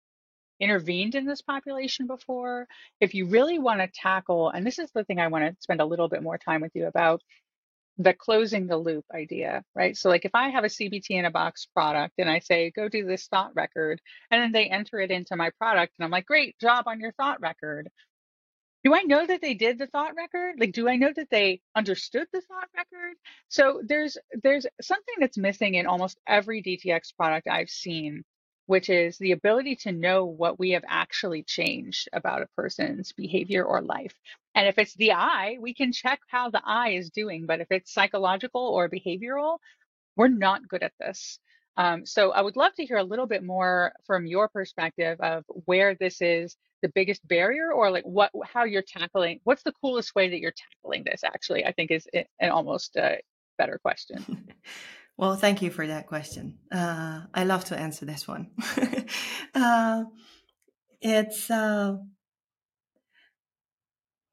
intervened 0.60 1.16
in 1.16 1.26
this 1.26 1.42
population 1.42 2.08
before, 2.08 2.68
if 3.00 3.14
you 3.14 3.26
really 3.26 3.60
want 3.60 3.82
to 3.82 3.90
tackle, 3.94 4.50
and 4.50 4.66
this 4.66 4.80
is 4.80 4.92
the 4.94 5.04
thing 5.04 5.20
I 5.20 5.28
want 5.28 5.46
to 5.46 5.62
spend 5.62 5.82
a 5.82 5.86
little 5.86 6.08
bit 6.08 6.22
more 6.24 6.38
time 6.38 6.62
with 6.62 6.72
you 6.76 6.86
about, 6.88 7.22
the 8.04 8.14
closing 8.14 8.68
the 8.68 8.78
loop 8.78 9.06
idea, 9.14 9.64
right? 9.76 9.96
So, 9.98 10.10
like 10.10 10.26
if 10.26 10.32
I 10.34 10.50
have 10.50 10.64
a 10.64 10.68
CBT 10.68 11.12
in 11.12 11.26
a 11.26 11.32
box 11.32 11.68
product 11.74 12.16
and 12.18 12.30
I 12.30 12.40
say, 12.40 12.72
go 12.72 12.90
do 12.90 13.06
this 13.06 13.28
thought 13.28 13.52
record, 13.56 14.02
and 14.30 14.42
then 14.42 14.52
they 14.52 14.68
enter 14.68 15.00
it 15.00 15.12
into 15.12 15.36
my 15.36 15.52
product, 15.58 15.94
and 15.98 16.06
I'm 16.06 16.12
like, 16.12 16.26
great 16.26 16.58
job 16.60 16.86
on 16.88 17.00
your 17.00 17.12
thought 17.14 17.42
record. 17.42 17.90
Do 18.84 18.96
I 18.96 19.04
know 19.04 19.26
that 19.26 19.42
they 19.42 19.54
did 19.54 19.78
the 19.78 19.88
thought 19.88 20.16
record? 20.16 20.56
Like, 20.60 20.72
do 20.74 20.90
I 20.90 20.96
know 20.96 21.14
that 21.16 21.30
they 21.30 21.62
understood 21.76 22.28
the 22.34 22.42
thought 22.42 22.68
record? 22.76 23.16
So 23.48 23.82
there's 23.86 24.18
there's 24.42 24.66
something 24.82 25.16
that's 25.20 25.38
missing 25.38 25.76
in 25.76 25.86
almost 25.86 26.20
every 26.28 26.64
DTX 26.64 27.16
product 27.16 27.48
I've 27.48 27.70
seen, 27.70 28.24
which 28.72 28.90
is 28.90 29.18
the 29.18 29.34
ability 29.34 29.76
to 29.76 29.92
know 29.92 30.24
what 30.24 30.58
we 30.58 30.70
have 30.70 30.86
actually 30.88 31.44
changed 31.44 32.08
about 32.14 32.42
a 32.42 32.48
person's 32.56 33.12
behavior 33.12 33.66
or 33.66 33.82
life. 33.82 34.16
And 34.56 34.66
if 34.66 34.78
it's 34.78 34.94
the 34.94 35.12
eye, 35.12 35.58
we 35.60 35.74
can 35.74 35.92
check 35.92 36.22
how 36.28 36.50
the 36.50 36.62
eye 36.64 36.92
is 36.92 37.10
doing. 37.10 37.46
But 37.46 37.60
if 37.60 37.68
it's 37.70 37.94
psychological 37.94 38.62
or 38.62 38.88
behavioral, 38.88 39.58
we're 40.16 40.30
not 40.30 40.70
good 40.70 40.84
at 40.84 40.94
this. 41.02 41.38
Um, 41.76 42.06
so 42.06 42.32
I 42.32 42.40
would 42.40 42.56
love 42.56 42.74
to 42.76 42.86
hear 42.86 42.96
a 42.96 43.04
little 43.04 43.26
bit 43.26 43.44
more 43.44 43.92
from 44.06 44.26
your 44.26 44.48
perspective 44.48 45.20
of 45.20 45.44
where 45.66 45.96
this 45.96 46.22
is 46.22 46.56
the 46.82 46.94
biggest 46.96 47.28
barrier 47.28 47.74
or 47.74 47.92
like 47.92 48.06
what 48.06 48.32
how 48.46 48.64
you're 48.64 48.82
tackling 48.82 49.40
what's 49.44 49.64
the 49.64 49.74
coolest 49.82 50.16
way 50.16 50.30
that 50.30 50.40
you're 50.40 50.52
tackling 50.52 51.04
this 51.04 51.24
actually 51.24 51.64
i 51.64 51.72
think 51.72 51.92
is 51.92 52.08
an 52.40 52.50
almost 52.50 52.98
uh, 52.98 53.18
better 53.60 53.80
question 53.84 54.48
well 55.22 55.36
thank 55.36 55.62
you 55.62 55.72
for 55.72 55.88
that 55.88 56.08
question 56.08 56.58
uh, 56.74 57.22
i 57.34 57.46
love 57.46 57.64
to 57.64 57.80
answer 57.80 58.06
this 58.06 58.28
one 58.28 58.52
uh, 59.56 60.04
it's 61.00 61.50
uh, 61.50 61.96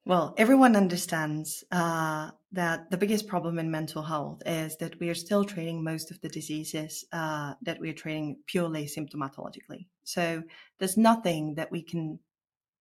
well, 0.09 0.35
everyone 0.39 0.75
understands 0.75 1.65
uh, 1.71 2.31
that 2.53 2.91
the 2.91 2.97
biggest 2.97 3.27
problem 3.27 3.59
in 3.59 3.71
mental 3.71 4.03
health 4.03 4.43
is 4.47 4.75
that 4.79 4.99
we 5.01 5.11
are 5.11 5.15
still 5.15 5.45
treating 5.45 5.85
most 5.85 6.11
of 6.11 6.19
the 6.23 6.31
diseases 6.31 7.05
uh, 7.13 7.53
that 7.61 7.79
we 7.79 7.91
are 7.91 7.93
treating 7.95 8.39
purely 8.47 8.87
symptomatologically. 8.87 9.87
So 10.05 10.45
there's 10.79 10.97
nothing 10.97 11.57
that 11.57 11.71
we 11.71 11.83
can 11.83 12.21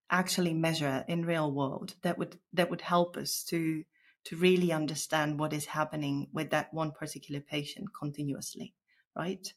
actually 0.08 0.54
measure 0.54 1.04
in 1.06 1.26
real 1.26 1.52
world 1.52 1.96
that 2.00 2.16
would 2.16 2.38
that 2.54 2.70
would 2.70 2.80
help 2.80 3.18
us 3.18 3.44
to 3.48 3.84
to 4.28 4.36
really 4.36 4.72
understand 4.72 5.38
what 5.38 5.54
is 5.54 5.64
happening 5.64 6.28
with 6.34 6.50
that 6.50 6.72
one 6.74 6.92
particular 6.92 7.40
patient 7.40 7.88
continuously, 7.98 8.74
right? 9.16 9.52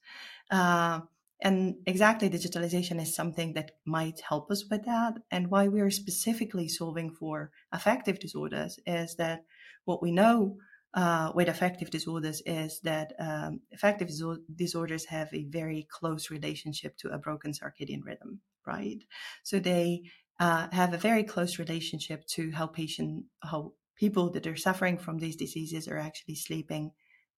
Uh, 0.50 1.02
and 1.42 1.76
exactly, 1.86 2.30
digitalization 2.30 3.02
is 3.02 3.14
something 3.14 3.52
that 3.54 3.72
might 3.86 4.22
help 4.22 4.50
us 4.50 4.64
with 4.70 4.86
that. 4.86 5.16
And 5.30 5.52
why 5.52 5.68
we 5.68 5.82
are 5.82 5.90
specifically 5.90 6.70
solving 6.70 7.12
for 7.12 7.52
affective 7.74 8.20
disorders 8.20 8.80
is 8.86 9.16
that 9.16 9.44
what 9.84 10.02
we 10.02 10.12
know 10.12 10.58
uh, 10.94 11.32
with 11.36 11.50
affective 11.50 11.90
disorders 11.90 12.42
is 12.46 12.80
that 12.82 13.12
um, 13.20 13.60
affective 13.74 14.10
disorders 14.56 15.06
have 15.06 15.34
a 15.34 15.46
very 15.46 15.86
close 15.92 16.30
relationship 16.30 16.96
to 16.98 17.10
a 17.10 17.18
broken 17.18 17.52
circadian 17.52 18.06
rhythm, 18.06 18.40
right? 18.66 19.04
So 19.44 19.60
they 19.60 20.04
uh, 20.40 20.68
have 20.72 20.94
a 20.94 20.98
very 20.98 21.24
close 21.24 21.60
relationship 21.60 22.26
to 22.28 22.52
how 22.52 22.68
patient, 22.68 23.26
how 23.44 23.74
people 24.02 24.32
that 24.32 24.48
are 24.48 24.58
suffering 24.68 24.98
from 24.98 25.20
these 25.20 25.36
diseases 25.36 25.88
are 25.88 26.02
actually 26.08 26.36
sleeping 26.36 26.92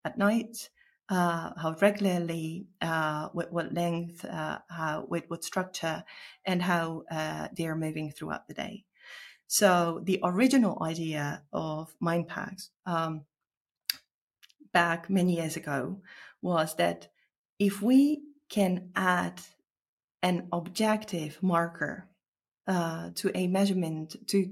at 0.05 0.17
night 0.17 0.69
uh, 1.09 1.51
how 1.57 1.75
regularly, 1.81 2.65
uh, 2.81 3.27
with 3.33 3.51
what 3.51 3.73
length, 3.73 4.23
uh, 4.23 4.59
how, 4.69 5.05
with 5.09 5.25
what 5.27 5.43
structure, 5.43 6.03
and 6.45 6.61
how 6.61 7.03
uh, 7.11 7.49
they 7.55 7.67
are 7.67 7.75
moving 7.75 8.09
throughout 8.09 8.47
the 8.47 8.53
day. 8.53 8.85
So 9.47 10.01
the 10.03 10.19
original 10.23 10.81
idea 10.81 11.43
of 11.51 11.93
MindPax 12.01 12.69
um, 12.85 13.25
back 14.71 15.09
many 15.09 15.35
years 15.35 15.57
ago 15.57 16.01
was 16.41 16.75
that 16.77 17.09
if 17.59 17.81
we 17.81 18.21
can 18.49 18.89
add 18.95 19.41
an 20.21 20.47
objective 20.51 21.37
marker 21.41 22.07
uh, 22.65 23.09
to 23.15 23.37
a 23.37 23.47
measurement 23.47 24.15
to 24.27 24.49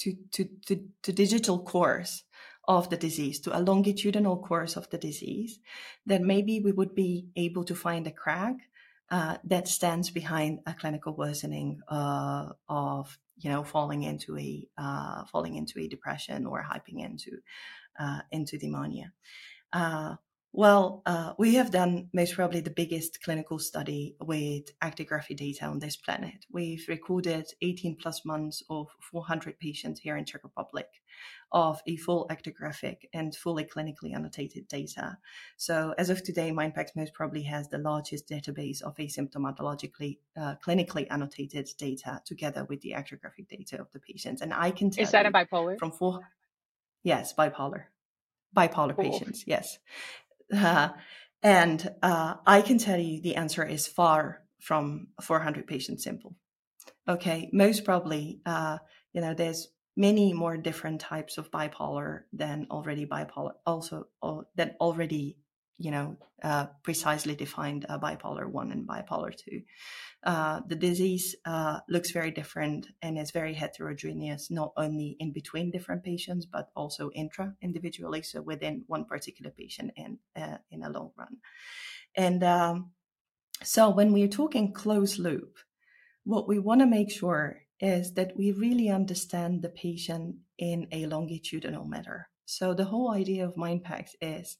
to 0.00 0.16
to 0.32 0.48
to, 0.66 0.84
to 1.02 1.12
digital 1.12 1.58
course 1.58 2.24
of 2.68 2.88
the 2.90 2.96
disease, 2.96 3.40
to 3.40 3.56
a 3.56 3.60
longitudinal 3.60 4.36
course 4.36 4.76
of 4.76 4.88
the 4.90 4.98
disease, 4.98 5.58
then 6.06 6.26
maybe 6.26 6.60
we 6.60 6.72
would 6.72 6.94
be 6.94 7.26
able 7.36 7.64
to 7.64 7.74
find 7.74 8.06
a 8.06 8.12
crack 8.12 8.54
uh, 9.10 9.36
that 9.44 9.66
stands 9.66 10.10
behind 10.10 10.60
a 10.66 10.74
clinical 10.74 11.14
worsening 11.14 11.80
uh, 11.88 12.46
of 12.68 13.18
you 13.38 13.50
know 13.50 13.64
falling 13.64 14.04
into 14.04 14.38
a 14.38 14.68
uh, 14.78 15.24
falling 15.24 15.56
into 15.56 15.80
a 15.80 15.88
depression 15.88 16.46
or 16.46 16.62
hyping 16.62 17.04
into 17.04 17.38
uh, 17.98 18.20
into 18.30 18.56
pneumonia. 18.58 19.12
Well, 20.52 21.02
uh, 21.06 21.34
we 21.38 21.54
have 21.54 21.70
done 21.70 22.08
most 22.12 22.34
probably 22.34 22.60
the 22.60 22.70
biggest 22.70 23.22
clinical 23.22 23.60
study 23.60 24.16
with 24.20 24.76
actigraphy 24.80 25.36
data 25.36 25.66
on 25.66 25.78
this 25.78 25.96
planet. 25.96 26.44
We've 26.50 26.84
recorded 26.88 27.46
18 27.62 27.96
plus 28.02 28.24
months 28.24 28.60
of 28.68 28.88
400 29.12 29.60
patients 29.60 30.00
here 30.00 30.16
in 30.16 30.24
Czech 30.24 30.42
Republic 30.42 30.88
of 31.52 31.80
a 31.86 31.96
full 31.98 32.28
actigraphic 32.32 32.96
and 33.14 33.34
fully 33.34 33.64
clinically 33.64 34.12
annotated 34.12 34.66
data. 34.66 35.18
So 35.56 35.94
as 35.98 36.10
of 36.10 36.24
today, 36.24 36.50
MindPax 36.50 36.96
most 36.96 37.14
probably 37.14 37.42
has 37.44 37.68
the 37.68 37.78
largest 37.78 38.28
database 38.28 38.82
of 38.82 38.96
asymptomatologically 38.96 40.18
uh, 40.36 40.56
clinically 40.66 41.06
annotated 41.10 41.70
data 41.78 42.22
together 42.24 42.64
with 42.68 42.80
the 42.80 42.94
actigraphic 42.96 43.48
data 43.48 43.80
of 43.80 43.90
the 43.92 44.00
patients. 44.00 44.42
And 44.42 44.52
I 44.52 44.72
can 44.72 44.90
tell 44.90 45.04
Is 45.04 45.12
that 45.12 45.26
a 45.26 45.30
bipolar? 45.30 45.78
From 45.78 45.92
four, 45.92 46.28
yes, 47.04 47.34
bipolar. 47.34 47.84
Bipolar 48.56 48.96
cool. 48.96 49.12
patients, 49.12 49.44
yes. 49.46 49.78
Uh, 50.52 50.90
and 51.42 51.90
uh, 52.02 52.34
I 52.46 52.60
can 52.62 52.78
tell 52.78 52.98
you 52.98 53.20
the 53.20 53.36
answer 53.36 53.64
is 53.64 53.86
far 53.86 54.42
from 54.60 55.08
400 55.22 55.66
patients 55.66 56.04
simple. 56.04 56.36
Okay, 57.08 57.48
most 57.52 57.84
probably, 57.84 58.40
uh, 58.46 58.78
you 59.12 59.20
know, 59.20 59.34
there's 59.34 59.68
many 59.96 60.32
more 60.32 60.56
different 60.56 61.00
types 61.00 61.38
of 61.38 61.50
bipolar 61.50 62.22
than 62.32 62.66
already 62.70 63.06
bipolar, 63.06 63.52
also 63.66 64.06
uh, 64.22 64.42
that 64.56 64.76
already, 64.80 65.36
you 65.80 65.90
know, 65.90 66.16
uh, 66.42 66.66
precisely 66.82 67.34
defined 67.34 67.86
bipolar 67.88 68.46
one 68.46 68.70
and 68.70 68.86
bipolar 68.86 69.34
two. 69.34 69.62
Uh, 70.22 70.60
the 70.68 70.76
disease 70.76 71.34
uh, 71.46 71.80
looks 71.88 72.10
very 72.10 72.30
different 72.30 72.86
and 73.00 73.18
is 73.18 73.30
very 73.30 73.54
heterogeneous, 73.54 74.50
not 74.50 74.72
only 74.76 75.16
in 75.18 75.32
between 75.32 75.70
different 75.70 76.04
patients, 76.04 76.44
but 76.44 76.68
also 76.76 77.10
intra 77.14 77.54
individually, 77.62 78.20
so 78.20 78.42
within 78.42 78.84
one 78.86 79.06
particular 79.06 79.50
patient 79.50 79.90
in, 79.96 80.18
uh, 80.36 80.58
in 80.70 80.82
a 80.82 80.90
long 80.90 81.10
run. 81.16 81.38
And 82.14 82.44
um, 82.44 82.90
so 83.62 83.88
when 83.88 84.12
we're 84.12 84.28
talking 84.28 84.74
closed 84.74 85.18
loop, 85.18 85.56
what 86.24 86.46
we 86.46 86.58
want 86.58 86.80
to 86.80 86.86
make 86.86 87.10
sure 87.10 87.62
is 87.80 88.12
that 88.12 88.36
we 88.36 88.52
really 88.52 88.90
understand 88.90 89.62
the 89.62 89.70
patient 89.70 90.36
in 90.58 90.86
a 90.92 91.06
longitudinal 91.06 91.86
manner. 91.86 92.28
So 92.44 92.74
the 92.74 92.84
whole 92.84 93.10
idea 93.10 93.46
of 93.46 93.54
MindPax 93.54 94.10
is 94.20 94.58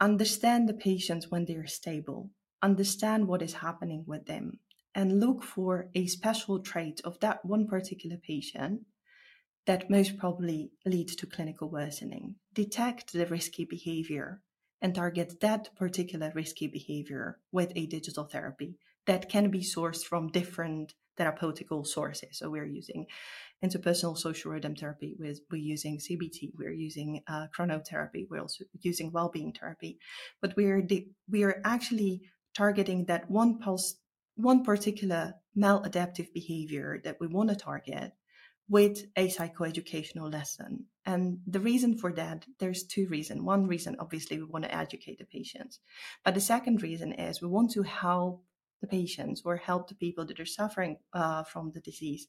understand 0.00 0.68
the 0.68 0.74
patients 0.74 1.30
when 1.30 1.44
they're 1.44 1.66
stable, 1.66 2.30
understand 2.62 3.26
what 3.26 3.42
is 3.42 3.54
happening 3.54 4.04
with 4.06 4.26
them, 4.26 4.60
and 4.94 5.20
look 5.20 5.42
for 5.42 5.88
a 5.94 6.06
special 6.06 6.60
trait 6.60 7.00
of 7.04 7.18
that 7.20 7.44
one 7.44 7.66
particular 7.66 8.16
patient 8.16 8.82
that 9.66 9.90
most 9.90 10.16
probably 10.16 10.70
leads 10.86 11.14
to 11.16 11.26
clinical 11.26 11.68
worsening. 11.68 12.36
Detect 12.54 13.12
the 13.12 13.26
risky 13.26 13.64
behavior 13.64 14.40
and 14.80 14.94
target 14.94 15.40
that 15.40 15.74
particular 15.76 16.32
risky 16.34 16.66
behavior 16.66 17.38
with 17.52 17.72
a 17.74 17.86
digital 17.86 18.24
therapy 18.24 18.78
that 19.06 19.28
can 19.28 19.50
be 19.50 19.60
sourced 19.60 20.04
from 20.04 20.28
different 20.28 20.94
therapeutical 21.18 21.86
sources. 21.86 22.38
So 22.38 22.50
we're 22.50 22.66
using 22.66 23.06
interpersonal 23.64 24.16
social 24.16 24.52
rhythm 24.52 24.76
therapy, 24.76 25.16
we're, 25.18 25.34
we're 25.50 25.58
using 25.58 25.98
CBT, 25.98 26.52
we're 26.56 26.72
using 26.72 27.22
uh, 27.26 27.46
chronotherapy, 27.56 28.26
we're 28.30 28.40
also 28.40 28.64
using 28.80 29.10
well-being 29.10 29.52
therapy, 29.52 29.98
but 30.40 30.54
we're 30.56 30.86
we 31.28 31.42
are 31.42 31.60
actually 31.64 32.22
targeting 32.56 33.06
that 33.06 33.30
one 33.30 33.58
pulse, 33.58 33.96
one 34.36 34.64
particular 34.64 35.34
maladaptive 35.56 36.32
behavior 36.32 37.00
that 37.04 37.16
we 37.20 37.26
want 37.26 37.48
to 37.48 37.56
target 37.56 38.12
with 38.68 39.04
a 39.16 39.28
psychoeducational 39.28 40.30
lesson. 40.32 40.84
And 41.06 41.38
the 41.46 41.60
reason 41.60 41.96
for 41.96 42.12
that, 42.12 42.44
there's 42.60 42.84
two 42.84 43.08
reasons. 43.08 43.42
One 43.42 43.66
reason, 43.66 43.96
obviously, 43.98 44.38
we 44.38 44.44
want 44.44 44.66
to 44.66 44.74
educate 44.76 45.18
the 45.18 45.24
patients. 45.24 45.80
But 46.24 46.34
the 46.34 46.40
second 46.40 46.82
reason 46.82 47.12
is 47.12 47.40
we 47.40 47.48
want 47.48 47.70
to 47.72 47.82
help 47.82 48.44
the 48.80 48.86
patients 48.86 49.42
or 49.44 49.56
help 49.56 49.88
the 49.88 49.94
people 49.94 50.24
that 50.26 50.40
are 50.40 50.46
suffering 50.46 50.98
uh, 51.12 51.42
from 51.44 51.72
the 51.72 51.80
disease 51.80 52.28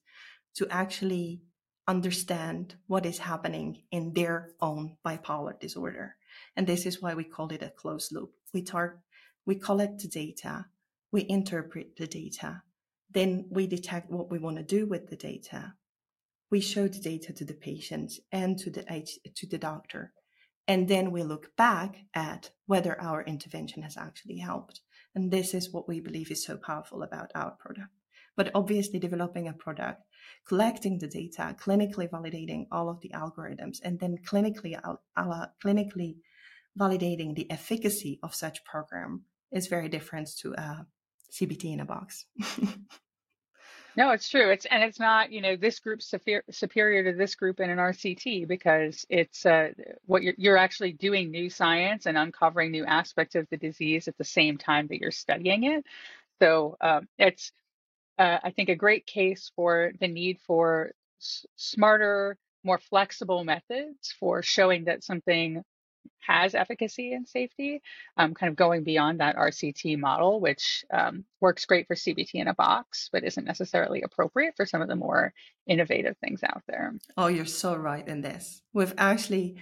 to 0.55 0.67
actually 0.69 1.41
understand 1.87 2.75
what 2.87 3.05
is 3.05 3.17
happening 3.17 3.81
in 3.91 4.13
their 4.13 4.51
own 4.61 4.95
bipolar 5.05 5.59
disorder. 5.59 6.15
And 6.55 6.67
this 6.67 6.85
is 6.85 7.01
why 7.01 7.13
we 7.13 7.23
call 7.23 7.49
it 7.49 7.63
a 7.63 7.69
closed 7.69 8.11
loop. 8.11 8.31
We 8.53 8.61
tar- 8.61 8.99
we 9.45 9.55
collect 9.55 10.01
the 10.01 10.07
data, 10.07 10.65
we 11.11 11.25
interpret 11.27 11.95
the 11.97 12.07
data, 12.07 12.61
then 13.11 13.47
we 13.49 13.65
detect 13.65 14.11
what 14.11 14.29
we 14.29 14.37
want 14.37 14.57
to 14.57 14.63
do 14.63 14.85
with 14.85 15.07
the 15.09 15.15
data, 15.15 15.73
we 16.51 16.59
show 16.61 16.87
the 16.87 16.99
data 16.99 17.33
to 17.33 17.45
the 17.45 17.53
patients 17.53 18.19
and 18.31 18.57
to 18.59 18.69
the 18.69 18.83
to 19.35 19.47
the 19.47 19.57
doctor 19.57 20.13
and 20.69 20.87
then 20.87 21.09
we 21.09 21.23
look 21.23 21.55
back 21.57 22.05
at 22.13 22.51
whether 22.67 23.01
our 23.01 23.23
intervention 23.23 23.81
has 23.81 23.97
actually 23.97 24.37
helped. 24.37 24.81
And 25.15 25.31
this 25.31 25.55
is 25.55 25.73
what 25.73 25.87
we 25.87 25.99
believe 25.99 26.29
is 26.29 26.45
so 26.45 26.57
powerful 26.57 27.01
about 27.01 27.31
our 27.33 27.51
product. 27.59 27.89
But 28.37 28.51
obviously 28.53 28.99
developing 28.99 29.47
a 29.47 29.53
product 29.53 30.03
collecting 30.47 30.99
the 30.99 31.07
data 31.07 31.55
clinically 31.59 32.07
validating 32.07 32.67
all 32.71 32.87
of 32.87 33.01
the 33.01 33.09
algorithms 33.15 33.79
and 33.83 33.99
then 33.99 34.17
clinically 34.25 34.79
uh, 34.83 35.45
clinically 35.63 36.17
validating 36.79 37.35
the 37.35 37.49
efficacy 37.49 38.19
of 38.23 38.35
such 38.35 38.63
program 38.63 39.23
is 39.51 39.67
very 39.67 39.89
different 39.89 40.29
to 40.37 40.53
a 40.53 40.85
cbt 41.31 41.73
in 41.73 41.79
a 41.79 41.85
box 41.85 42.25
No, 43.95 44.11
it's 44.11 44.29
true. 44.29 44.49
It's 44.51 44.65
and 44.65 44.83
it's 44.83 44.99
not, 44.99 45.31
you 45.31 45.41
know, 45.41 45.55
this 45.57 45.79
group 45.79 46.01
superior, 46.01 46.43
to 47.11 47.17
this 47.17 47.35
group 47.35 47.59
in 47.59 47.69
an 47.69 47.79
RCT 47.79 48.47
because 48.47 49.05
it's 49.09 49.45
uh, 49.45 49.69
what 50.05 50.23
you're 50.23 50.35
you're 50.37 50.57
actually 50.57 50.93
doing 50.93 51.31
new 51.31 51.49
science 51.49 52.05
and 52.07 52.17
uncovering 52.17 52.71
new 52.71 52.85
aspects 52.85 53.35
of 53.35 53.47
the 53.51 53.57
disease 53.57 54.07
at 54.07 54.17
the 54.17 54.23
same 54.23 54.57
time 54.57 54.87
that 54.87 54.99
you're 54.99 55.11
studying 55.11 55.65
it. 55.65 55.85
So 56.41 56.77
um, 56.81 57.07
it's, 57.19 57.51
uh, 58.19 58.39
I 58.43 58.51
think, 58.51 58.69
a 58.69 58.75
great 58.75 59.05
case 59.07 59.51
for 59.55 59.91
the 59.99 60.07
need 60.07 60.39
for 60.47 60.91
s- 61.21 61.45
smarter, 61.57 62.37
more 62.63 62.79
flexible 62.79 63.43
methods 63.45 64.13
for 64.19 64.43
showing 64.43 64.85
that 64.85 65.03
something 65.03 65.63
has 66.29 66.53
efficacy 66.53 67.13
and 67.13 67.27
safety, 67.27 67.81
um, 68.17 68.33
kind 68.33 68.49
of 68.51 68.55
going 68.55 68.83
beyond 68.83 69.19
that 69.19 69.35
RCT 69.35 69.97
model, 69.97 70.39
which 70.39 70.85
um, 70.93 71.25
works 71.41 71.65
great 71.65 71.87
for 71.87 71.95
CBT 71.95 72.35
in 72.35 72.47
a 72.47 72.53
box, 72.53 73.09
but 73.11 73.23
isn't 73.23 73.45
necessarily 73.45 74.03
appropriate 74.03 74.53
for 74.55 74.65
some 74.65 74.81
of 74.81 74.87
the 74.87 74.95
more 74.95 75.33
innovative 75.67 76.17
things 76.17 76.41
out 76.43 76.61
there. 76.67 76.93
Oh, 77.17 77.27
you're 77.27 77.45
so 77.45 77.75
right 77.75 78.07
in 78.07 78.21
this. 78.21 78.61
We've 78.73 78.93
actually, 78.97 79.57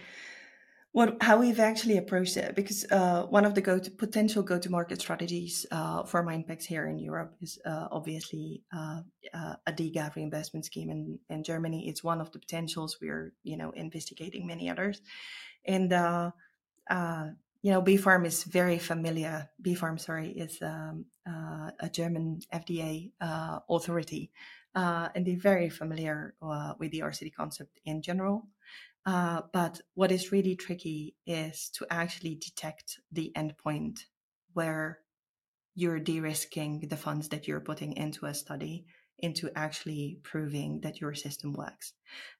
what 0.91 1.17
how 1.21 1.37
we've 1.39 1.59
actually 1.59 1.97
approached 1.97 2.35
it, 2.35 2.53
because 2.55 2.85
uh, 2.91 3.23
one 3.23 3.45
of 3.45 3.55
the 3.55 3.61
go 3.61 3.79
to 3.79 3.91
potential 3.91 4.43
go 4.43 4.59
to 4.59 4.69
market 4.69 4.99
strategies 4.99 5.65
uh, 5.71 6.03
for 6.03 6.21
MindPax 6.23 6.63
here 6.63 6.87
in 6.87 6.99
Europe 6.99 7.33
is 7.41 7.59
uh, 7.65 7.87
obviously 7.91 8.63
uh, 8.75 9.01
uh, 9.33 9.55
a 9.65 9.71
DiGA 9.71 10.15
reimbursement 10.15 10.65
scheme 10.65 10.89
in, 10.89 11.19
in 11.29 11.43
Germany. 11.43 11.87
It's 11.87 12.03
one 12.03 12.19
of 12.19 12.31
the 12.31 12.39
potentials. 12.39 12.97
We're 13.01 13.33
you 13.43 13.57
know 13.57 13.71
investigating 13.71 14.47
many 14.47 14.69
others, 14.69 15.01
and 15.67 15.91
uh, 15.93 16.31
uh, 16.89 17.27
you 17.61 17.71
know, 17.71 17.81
BfArM 17.81 18.25
is 18.25 18.43
very 18.43 18.77
familiar. 18.77 19.49
BfArM, 19.61 19.99
sorry, 19.99 20.29
is 20.29 20.57
um, 20.61 21.05
uh, 21.27 21.71
a 21.79 21.89
German 21.89 22.39
FDA 22.53 23.11
uh, 23.19 23.59
authority, 23.69 24.31
uh, 24.75 25.09
and 25.15 25.25
they're 25.25 25.37
very 25.37 25.69
familiar 25.69 26.35
uh, 26.41 26.73
with 26.79 26.91
the 26.91 26.99
RCT 27.01 27.33
concept 27.33 27.79
in 27.85 28.01
general. 28.01 28.47
Uh, 29.05 29.41
but 29.53 29.81
what 29.95 30.11
is 30.11 30.31
really 30.31 30.55
tricky 30.55 31.15
is 31.25 31.69
to 31.69 31.85
actually 31.89 32.35
detect 32.35 32.99
the 33.11 33.31
endpoint 33.35 33.99
where 34.53 34.99
you're 35.75 35.99
de-risking 35.99 36.87
the 36.89 36.97
funds 36.97 37.29
that 37.29 37.47
you're 37.47 37.61
putting 37.61 37.93
into 37.93 38.25
a 38.25 38.33
study 38.33 38.85
into 39.19 39.49
actually 39.55 40.19
proving 40.23 40.81
that 40.81 41.01
your 41.01 41.13
system 41.13 41.53
works. 41.53 41.93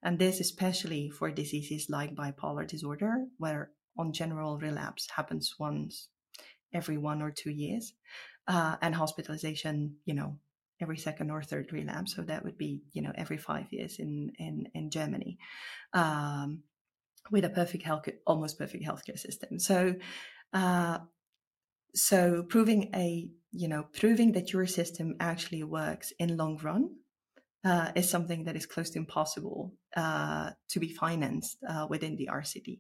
And 0.04 0.20
this 0.20 0.40
especially 0.40 1.10
for 1.10 1.32
diseases 1.32 1.88
like 1.90 2.16
bipolar 2.16 2.68
disorder, 2.68 3.26
where 3.38 3.72
on 3.98 4.14
general 4.14 4.58
relapse 4.58 5.10
happens 5.16 5.56
once 5.60 6.10
every 6.74 6.98
one 6.98 7.22
or 7.22 7.32
two 7.32 7.50
years, 7.50 7.94
uh, 8.48 8.76
and 8.82 8.94
hospitalization, 8.94 9.96
you 10.06 10.14
know, 10.14 10.38
every 10.80 10.98
second 10.98 11.32
or 11.32 11.42
third 11.42 11.72
relapse. 11.74 12.16
So 12.16 12.22
that 12.24 12.44
would 12.44 12.58
be, 12.58 12.84
you 12.94 13.02
know, 13.02 13.12
every 13.16 13.38
five 13.38 13.72
years 13.72 13.98
in 14.00 14.32
in 14.38 14.70
in 14.74 14.92
Germany, 14.92 15.40
um, 15.94 16.64
with 17.32 17.46
a 17.46 17.50
perfect 17.50 17.84
health, 17.84 18.08
almost 18.26 18.60
perfect 18.60 18.86
healthcare 18.86 19.20
system. 19.20 19.60
So. 19.60 19.96
Uh, 20.54 21.00
so 21.94 22.44
proving 22.44 22.92
a 22.94 23.28
you 23.58 23.68
know 23.68 23.84
proving 24.00 24.32
that 24.34 24.54
your 24.54 24.68
system 24.68 25.16
actually 25.20 25.64
works 25.64 26.14
in 26.20 26.38
long 26.38 26.58
run 26.58 26.90
uh, 27.66 27.92
is 27.96 28.10
something 28.10 28.44
that 28.44 28.56
is 28.56 28.66
close 28.66 28.92
to 28.92 29.00
impossible 29.00 29.74
uh, 29.96 30.52
to 30.70 30.80
be 30.80 30.90
financed 30.90 31.58
uh, 31.68 31.88
within 31.90 32.16
the 32.16 32.30
RCT. 32.32 32.80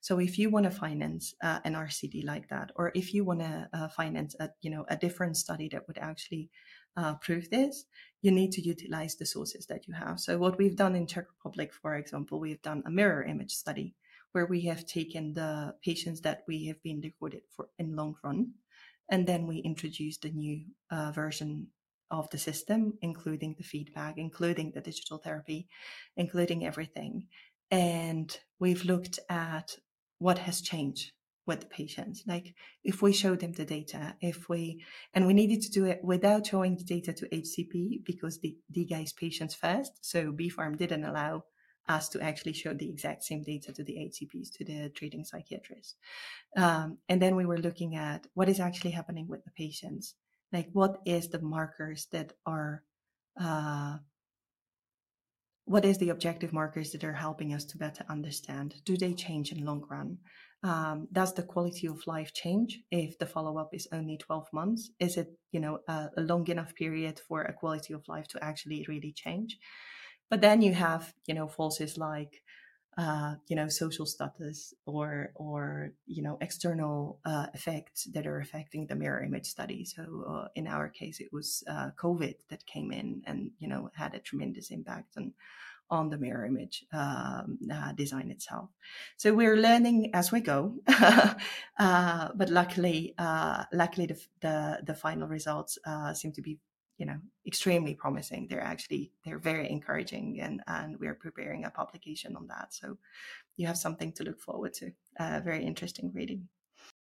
So 0.00 0.20
if 0.20 0.38
you 0.38 0.50
want 0.50 0.64
to 0.64 0.70
finance 0.70 1.34
uh, 1.42 1.60
an 1.64 1.74
RCT 1.74 2.24
like 2.24 2.48
that, 2.50 2.70
or 2.76 2.92
if 2.94 3.14
you 3.14 3.24
want 3.24 3.40
to 3.40 3.68
uh, 3.72 3.88
finance 3.88 4.36
a 4.38 4.50
you 4.60 4.70
know 4.70 4.84
a 4.88 4.96
different 4.96 5.36
study 5.36 5.68
that 5.72 5.86
would 5.88 5.98
actually 5.98 6.50
uh, 6.96 7.14
prove 7.14 7.48
this, 7.50 7.86
you 8.22 8.30
need 8.30 8.52
to 8.52 8.60
utilize 8.60 9.16
the 9.16 9.26
sources 9.26 9.66
that 9.66 9.88
you 9.88 9.94
have. 9.94 10.20
So 10.20 10.36
what 10.38 10.58
we've 10.58 10.76
done 10.76 10.94
in 10.94 11.06
Czech 11.06 11.26
Republic, 11.38 11.72
for 11.72 11.94
example, 11.94 12.38
we've 12.38 12.62
done 12.62 12.82
a 12.86 12.90
mirror 12.90 13.22
image 13.22 13.52
study 13.52 13.94
where 14.32 14.46
we 14.46 14.60
have 14.66 14.84
taken 14.84 15.32
the 15.32 15.74
patients 15.82 16.20
that 16.20 16.42
we 16.46 16.66
have 16.66 16.82
been 16.82 17.00
recorded 17.00 17.42
for 17.56 17.68
in 17.78 17.96
long 17.96 18.14
run, 18.22 18.52
and 19.08 19.26
then 19.26 19.46
we 19.46 19.58
introduced 19.58 20.24
a 20.24 20.30
new 20.30 20.64
uh, 20.90 21.12
version 21.12 21.68
of 22.10 22.28
the 22.30 22.38
system, 22.38 22.94
including 23.02 23.54
the 23.56 23.64
feedback, 23.64 24.14
including 24.16 24.72
the 24.74 24.80
digital 24.80 25.18
therapy, 25.18 25.68
including 26.16 26.66
everything. 26.66 27.26
And 27.70 28.36
we've 28.58 28.84
looked 28.84 29.18
at 29.28 29.76
what 30.18 30.38
has 30.38 30.60
changed 30.60 31.12
with 31.46 31.60
the 31.60 31.66
patients. 31.66 32.22
Like 32.26 32.54
if 32.84 33.02
we 33.02 33.12
show 33.12 33.34
them 33.34 33.52
the 33.52 33.64
data, 33.64 34.14
if 34.20 34.48
we, 34.48 34.84
and 35.14 35.26
we 35.26 35.34
needed 35.34 35.62
to 35.62 35.70
do 35.70 35.86
it 35.86 36.00
without 36.02 36.46
showing 36.46 36.76
the 36.76 36.84
data 36.84 37.12
to 37.14 37.28
HCP 37.28 38.04
because 38.04 38.40
the, 38.40 38.56
the 38.70 38.84
guys 38.84 39.12
patients 39.12 39.54
first. 39.54 39.92
So 40.02 40.32
BfArM 40.32 40.76
didn't 40.76 41.04
allow 41.04 41.44
us 41.88 42.08
to 42.10 42.20
actually 42.20 42.52
show 42.52 42.74
the 42.74 42.88
exact 42.88 43.24
same 43.24 43.42
data 43.42 43.72
to 43.72 43.84
the 43.84 43.94
HCPs, 43.94 44.52
to 44.54 44.64
the 44.64 44.90
treating 44.90 45.24
psychiatrists. 45.24 45.96
Um, 46.56 46.98
and 47.08 47.20
then 47.20 47.36
we 47.36 47.46
were 47.46 47.58
looking 47.58 47.96
at 47.96 48.26
what 48.34 48.48
is 48.48 48.60
actually 48.60 48.90
happening 48.90 49.26
with 49.28 49.44
the 49.44 49.50
patients. 49.52 50.14
Like 50.52 50.68
what 50.72 50.98
is 51.04 51.28
the 51.28 51.40
markers 51.40 52.06
that 52.12 52.32
are 52.46 52.82
uh, 53.40 53.98
what 55.68 55.84
is 55.84 55.98
the 55.98 56.08
objective 56.08 56.52
markers 56.54 56.92
that 56.92 57.04
are 57.04 57.12
helping 57.12 57.52
us 57.52 57.66
to 57.66 57.76
better 57.76 58.02
understand? 58.08 58.74
Do 58.86 58.96
they 58.96 59.12
change 59.12 59.52
in 59.52 59.66
long 59.66 59.84
run? 59.90 60.16
Um, 60.62 61.08
does 61.12 61.34
the 61.34 61.42
quality 61.42 61.86
of 61.86 62.06
life 62.06 62.32
change 62.32 62.80
if 62.90 63.18
the 63.18 63.26
follow-up 63.26 63.74
is 63.74 63.86
only 63.92 64.16
12 64.16 64.48
months? 64.52 64.90
Is 64.98 65.18
it 65.18 65.28
you 65.52 65.60
know 65.60 65.80
a, 65.86 66.08
a 66.16 66.22
long 66.22 66.48
enough 66.48 66.74
period 66.74 67.20
for 67.28 67.42
a 67.42 67.52
quality 67.52 67.92
of 67.92 68.08
life 68.08 68.26
to 68.28 68.42
actually 68.42 68.84
really 68.88 69.12
change 69.12 69.58
but 70.30 70.40
then 70.40 70.62
you 70.62 70.74
have 70.74 71.14
you 71.26 71.34
know 71.34 71.48
forces 71.48 71.98
like 71.98 72.42
uh, 72.98 73.36
you 73.46 73.54
know, 73.54 73.68
social 73.68 74.04
status 74.04 74.74
or 74.84 75.30
or 75.36 75.92
you 76.06 76.20
know 76.20 76.36
external 76.40 77.20
uh, 77.24 77.46
effects 77.54 78.08
that 78.12 78.26
are 78.26 78.40
affecting 78.40 78.88
the 78.88 78.96
mirror 78.96 79.22
image 79.22 79.46
study. 79.46 79.84
So 79.84 80.24
uh, 80.28 80.48
in 80.56 80.66
our 80.66 80.88
case, 80.88 81.20
it 81.20 81.32
was 81.32 81.62
uh, 81.70 81.90
COVID 81.96 82.34
that 82.50 82.66
came 82.66 82.90
in 82.90 83.22
and 83.24 83.52
you 83.60 83.68
know 83.68 83.90
had 83.94 84.14
a 84.14 84.18
tremendous 84.18 84.72
impact 84.72 85.16
on 85.16 85.32
on 85.90 86.10
the 86.10 86.18
mirror 86.18 86.44
image 86.44 86.84
um, 86.92 87.58
uh, 87.72 87.92
design 87.92 88.30
itself. 88.30 88.68
So 89.16 89.32
we're 89.32 89.56
learning 89.56 90.10
as 90.12 90.32
we 90.32 90.40
go, 90.40 90.74
uh, 91.78 92.28
but 92.34 92.50
luckily, 92.50 93.14
uh, 93.16 93.64
luckily 93.72 94.06
the, 94.06 94.20
the, 94.40 94.80
the 94.84 94.94
final 94.94 95.28
results 95.28 95.78
uh, 95.86 96.12
seem 96.12 96.32
to 96.32 96.42
be, 96.42 96.58
you 96.98 97.06
know, 97.06 97.18
extremely 97.46 97.94
promising. 97.94 98.48
They're 98.48 98.60
actually 98.60 99.12
they're 99.24 99.38
very 99.38 99.70
encouraging, 99.70 100.40
and 100.40 100.62
and 100.66 100.98
we're 100.98 101.14
preparing 101.14 101.64
a 101.64 101.70
publication 101.70 102.36
on 102.36 102.48
that. 102.48 102.74
So 102.74 102.98
you 103.56 103.66
have 103.66 103.78
something 103.78 104.12
to 104.14 104.24
look 104.24 104.40
forward 104.40 104.74
to. 104.74 104.90
Uh, 105.18 105.40
very 105.44 105.64
interesting 105.64 106.12
reading. 106.12 106.48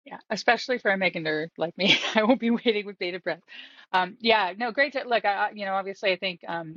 Yeah, 0.06 0.18
especially 0.30 0.78
for 0.78 0.90
a 0.90 0.96
Megan 0.96 1.24
nerd 1.24 1.48
like 1.58 1.76
me, 1.76 1.98
I 2.14 2.22
won't 2.22 2.40
be 2.40 2.50
waiting 2.50 2.86
with 2.86 2.98
bated 2.98 3.22
breath. 3.22 3.42
Um, 3.92 4.16
yeah, 4.20 4.54
no, 4.56 4.72
great. 4.72 4.94
To, 4.94 5.02
look, 5.06 5.24
I, 5.24 5.50
you 5.54 5.66
know, 5.66 5.74
obviously, 5.74 6.12
I 6.12 6.16
think 6.16 6.40
um, 6.48 6.76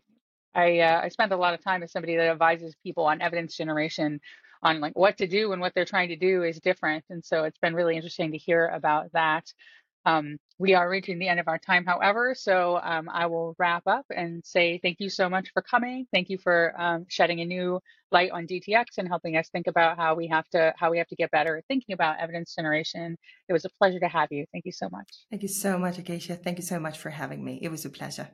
I 0.56 0.80
uh, 0.80 1.02
I 1.04 1.10
spend 1.10 1.32
a 1.32 1.38
lot 1.38 1.54
of 1.54 1.64
time 1.64 1.84
as 1.84 1.92
somebody 1.92 2.18
that 2.18 2.30
advises 2.30 2.76
people 2.84 3.06
on 3.06 3.22
evidence 3.22 3.56
generation 3.56 4.20
on 4.64 4.80
like 4.80 4.98
what 4.98 5.18
to 5.18 5.28
do 5.28 5.52
and 5.52 5.62
what 5.62 5.74
they're 5.76 5.86
trying 5.86 6.10
to 6.10 6.16
do 6.16 6.44
is 6.44 6.60
different. 6.60 7.04
And 7.10 7.24
so 7.24 7.44
it's 7.44 7.58
been 7.60 7.76
really 7.76 7.96
interesting 7.96 8.32
to 8.32 8.38
hear 8.38 8.68
about 8.68 9.12
that. 9.12 9.52
Um, 10.06 10.38
we 10.60 10.74
are 10.76 10.90
reaching 10.90 11.20
the 11.20 11.28
end 11.28 11.40
of 11.40 11.48
our 11.48 11.58
time, 11.58 11.86
however, 11.86 12.36
so 12.36 12.80
um, 12.82 13.10
I 13.10 13.26
will 13.26 13.56
wrap 13.58 13.84
up 13.88 14.06
and 14.16 14.46
say 14.46 14.80
thank 14.82 14.98
you 15.00 15.10
so 15.10 15.30
much 15.30 15.50
for 15.54 15.62
coming. 15.62 16.06
Thank 16.14 16.30
you 16.30 16.38
for 16.38 16.74
um, 16.80 17.06
shedding 17.10 17.42
a 17.42 17.46
new 17.46 17.80
light 18.12 18.32
on 18.32 18.46
DTX 18.46 18.86
and 18.98 19.08
helping 19.08 19.36
us 19.36 19.50
think 19.50 19.68
about 19.68 19.98
how 19.98 20.16
we 20.16 20.28
have 20.28 20.48
to 20.50 20.74
how 20.78 20.92
we 20.92 21.00
have 21.00 21.08
to 21.08 21.16
get 21.16 21.32
better 21.32 21.58
at 21.58 21.66
thinking 21.68 21.94
about 21.94 22.20
evidence 22.20 22.54
generation. 22.56 23.18
It 23.50 23.54
was 23.54 23.66
a 23.66 23.70
pleasure 23.80 24.00
to 24.00 24.08
have 24.08 24.32
you. 24.32 24.46
Thank 24.52 24.66
you 24.66 24.72
so 24.72 24.90
much. 24.90 25.10
Thank 25.30 25.42
you 25.42 25.50
so 25.50 25.78
much, 25.78 25.98
Acacia. 25.98 26.36
Thank 26.36 26.60
you 26.60 26.64
so 26.64 26.80
much 26.80 26.98
for 26.98 27.10
having 27.10 27.44
me. 27.44 27.60
It 27.62 27.70
was 27.70 27.86
a 27.86 27.90
pleasure. 27.90 28.30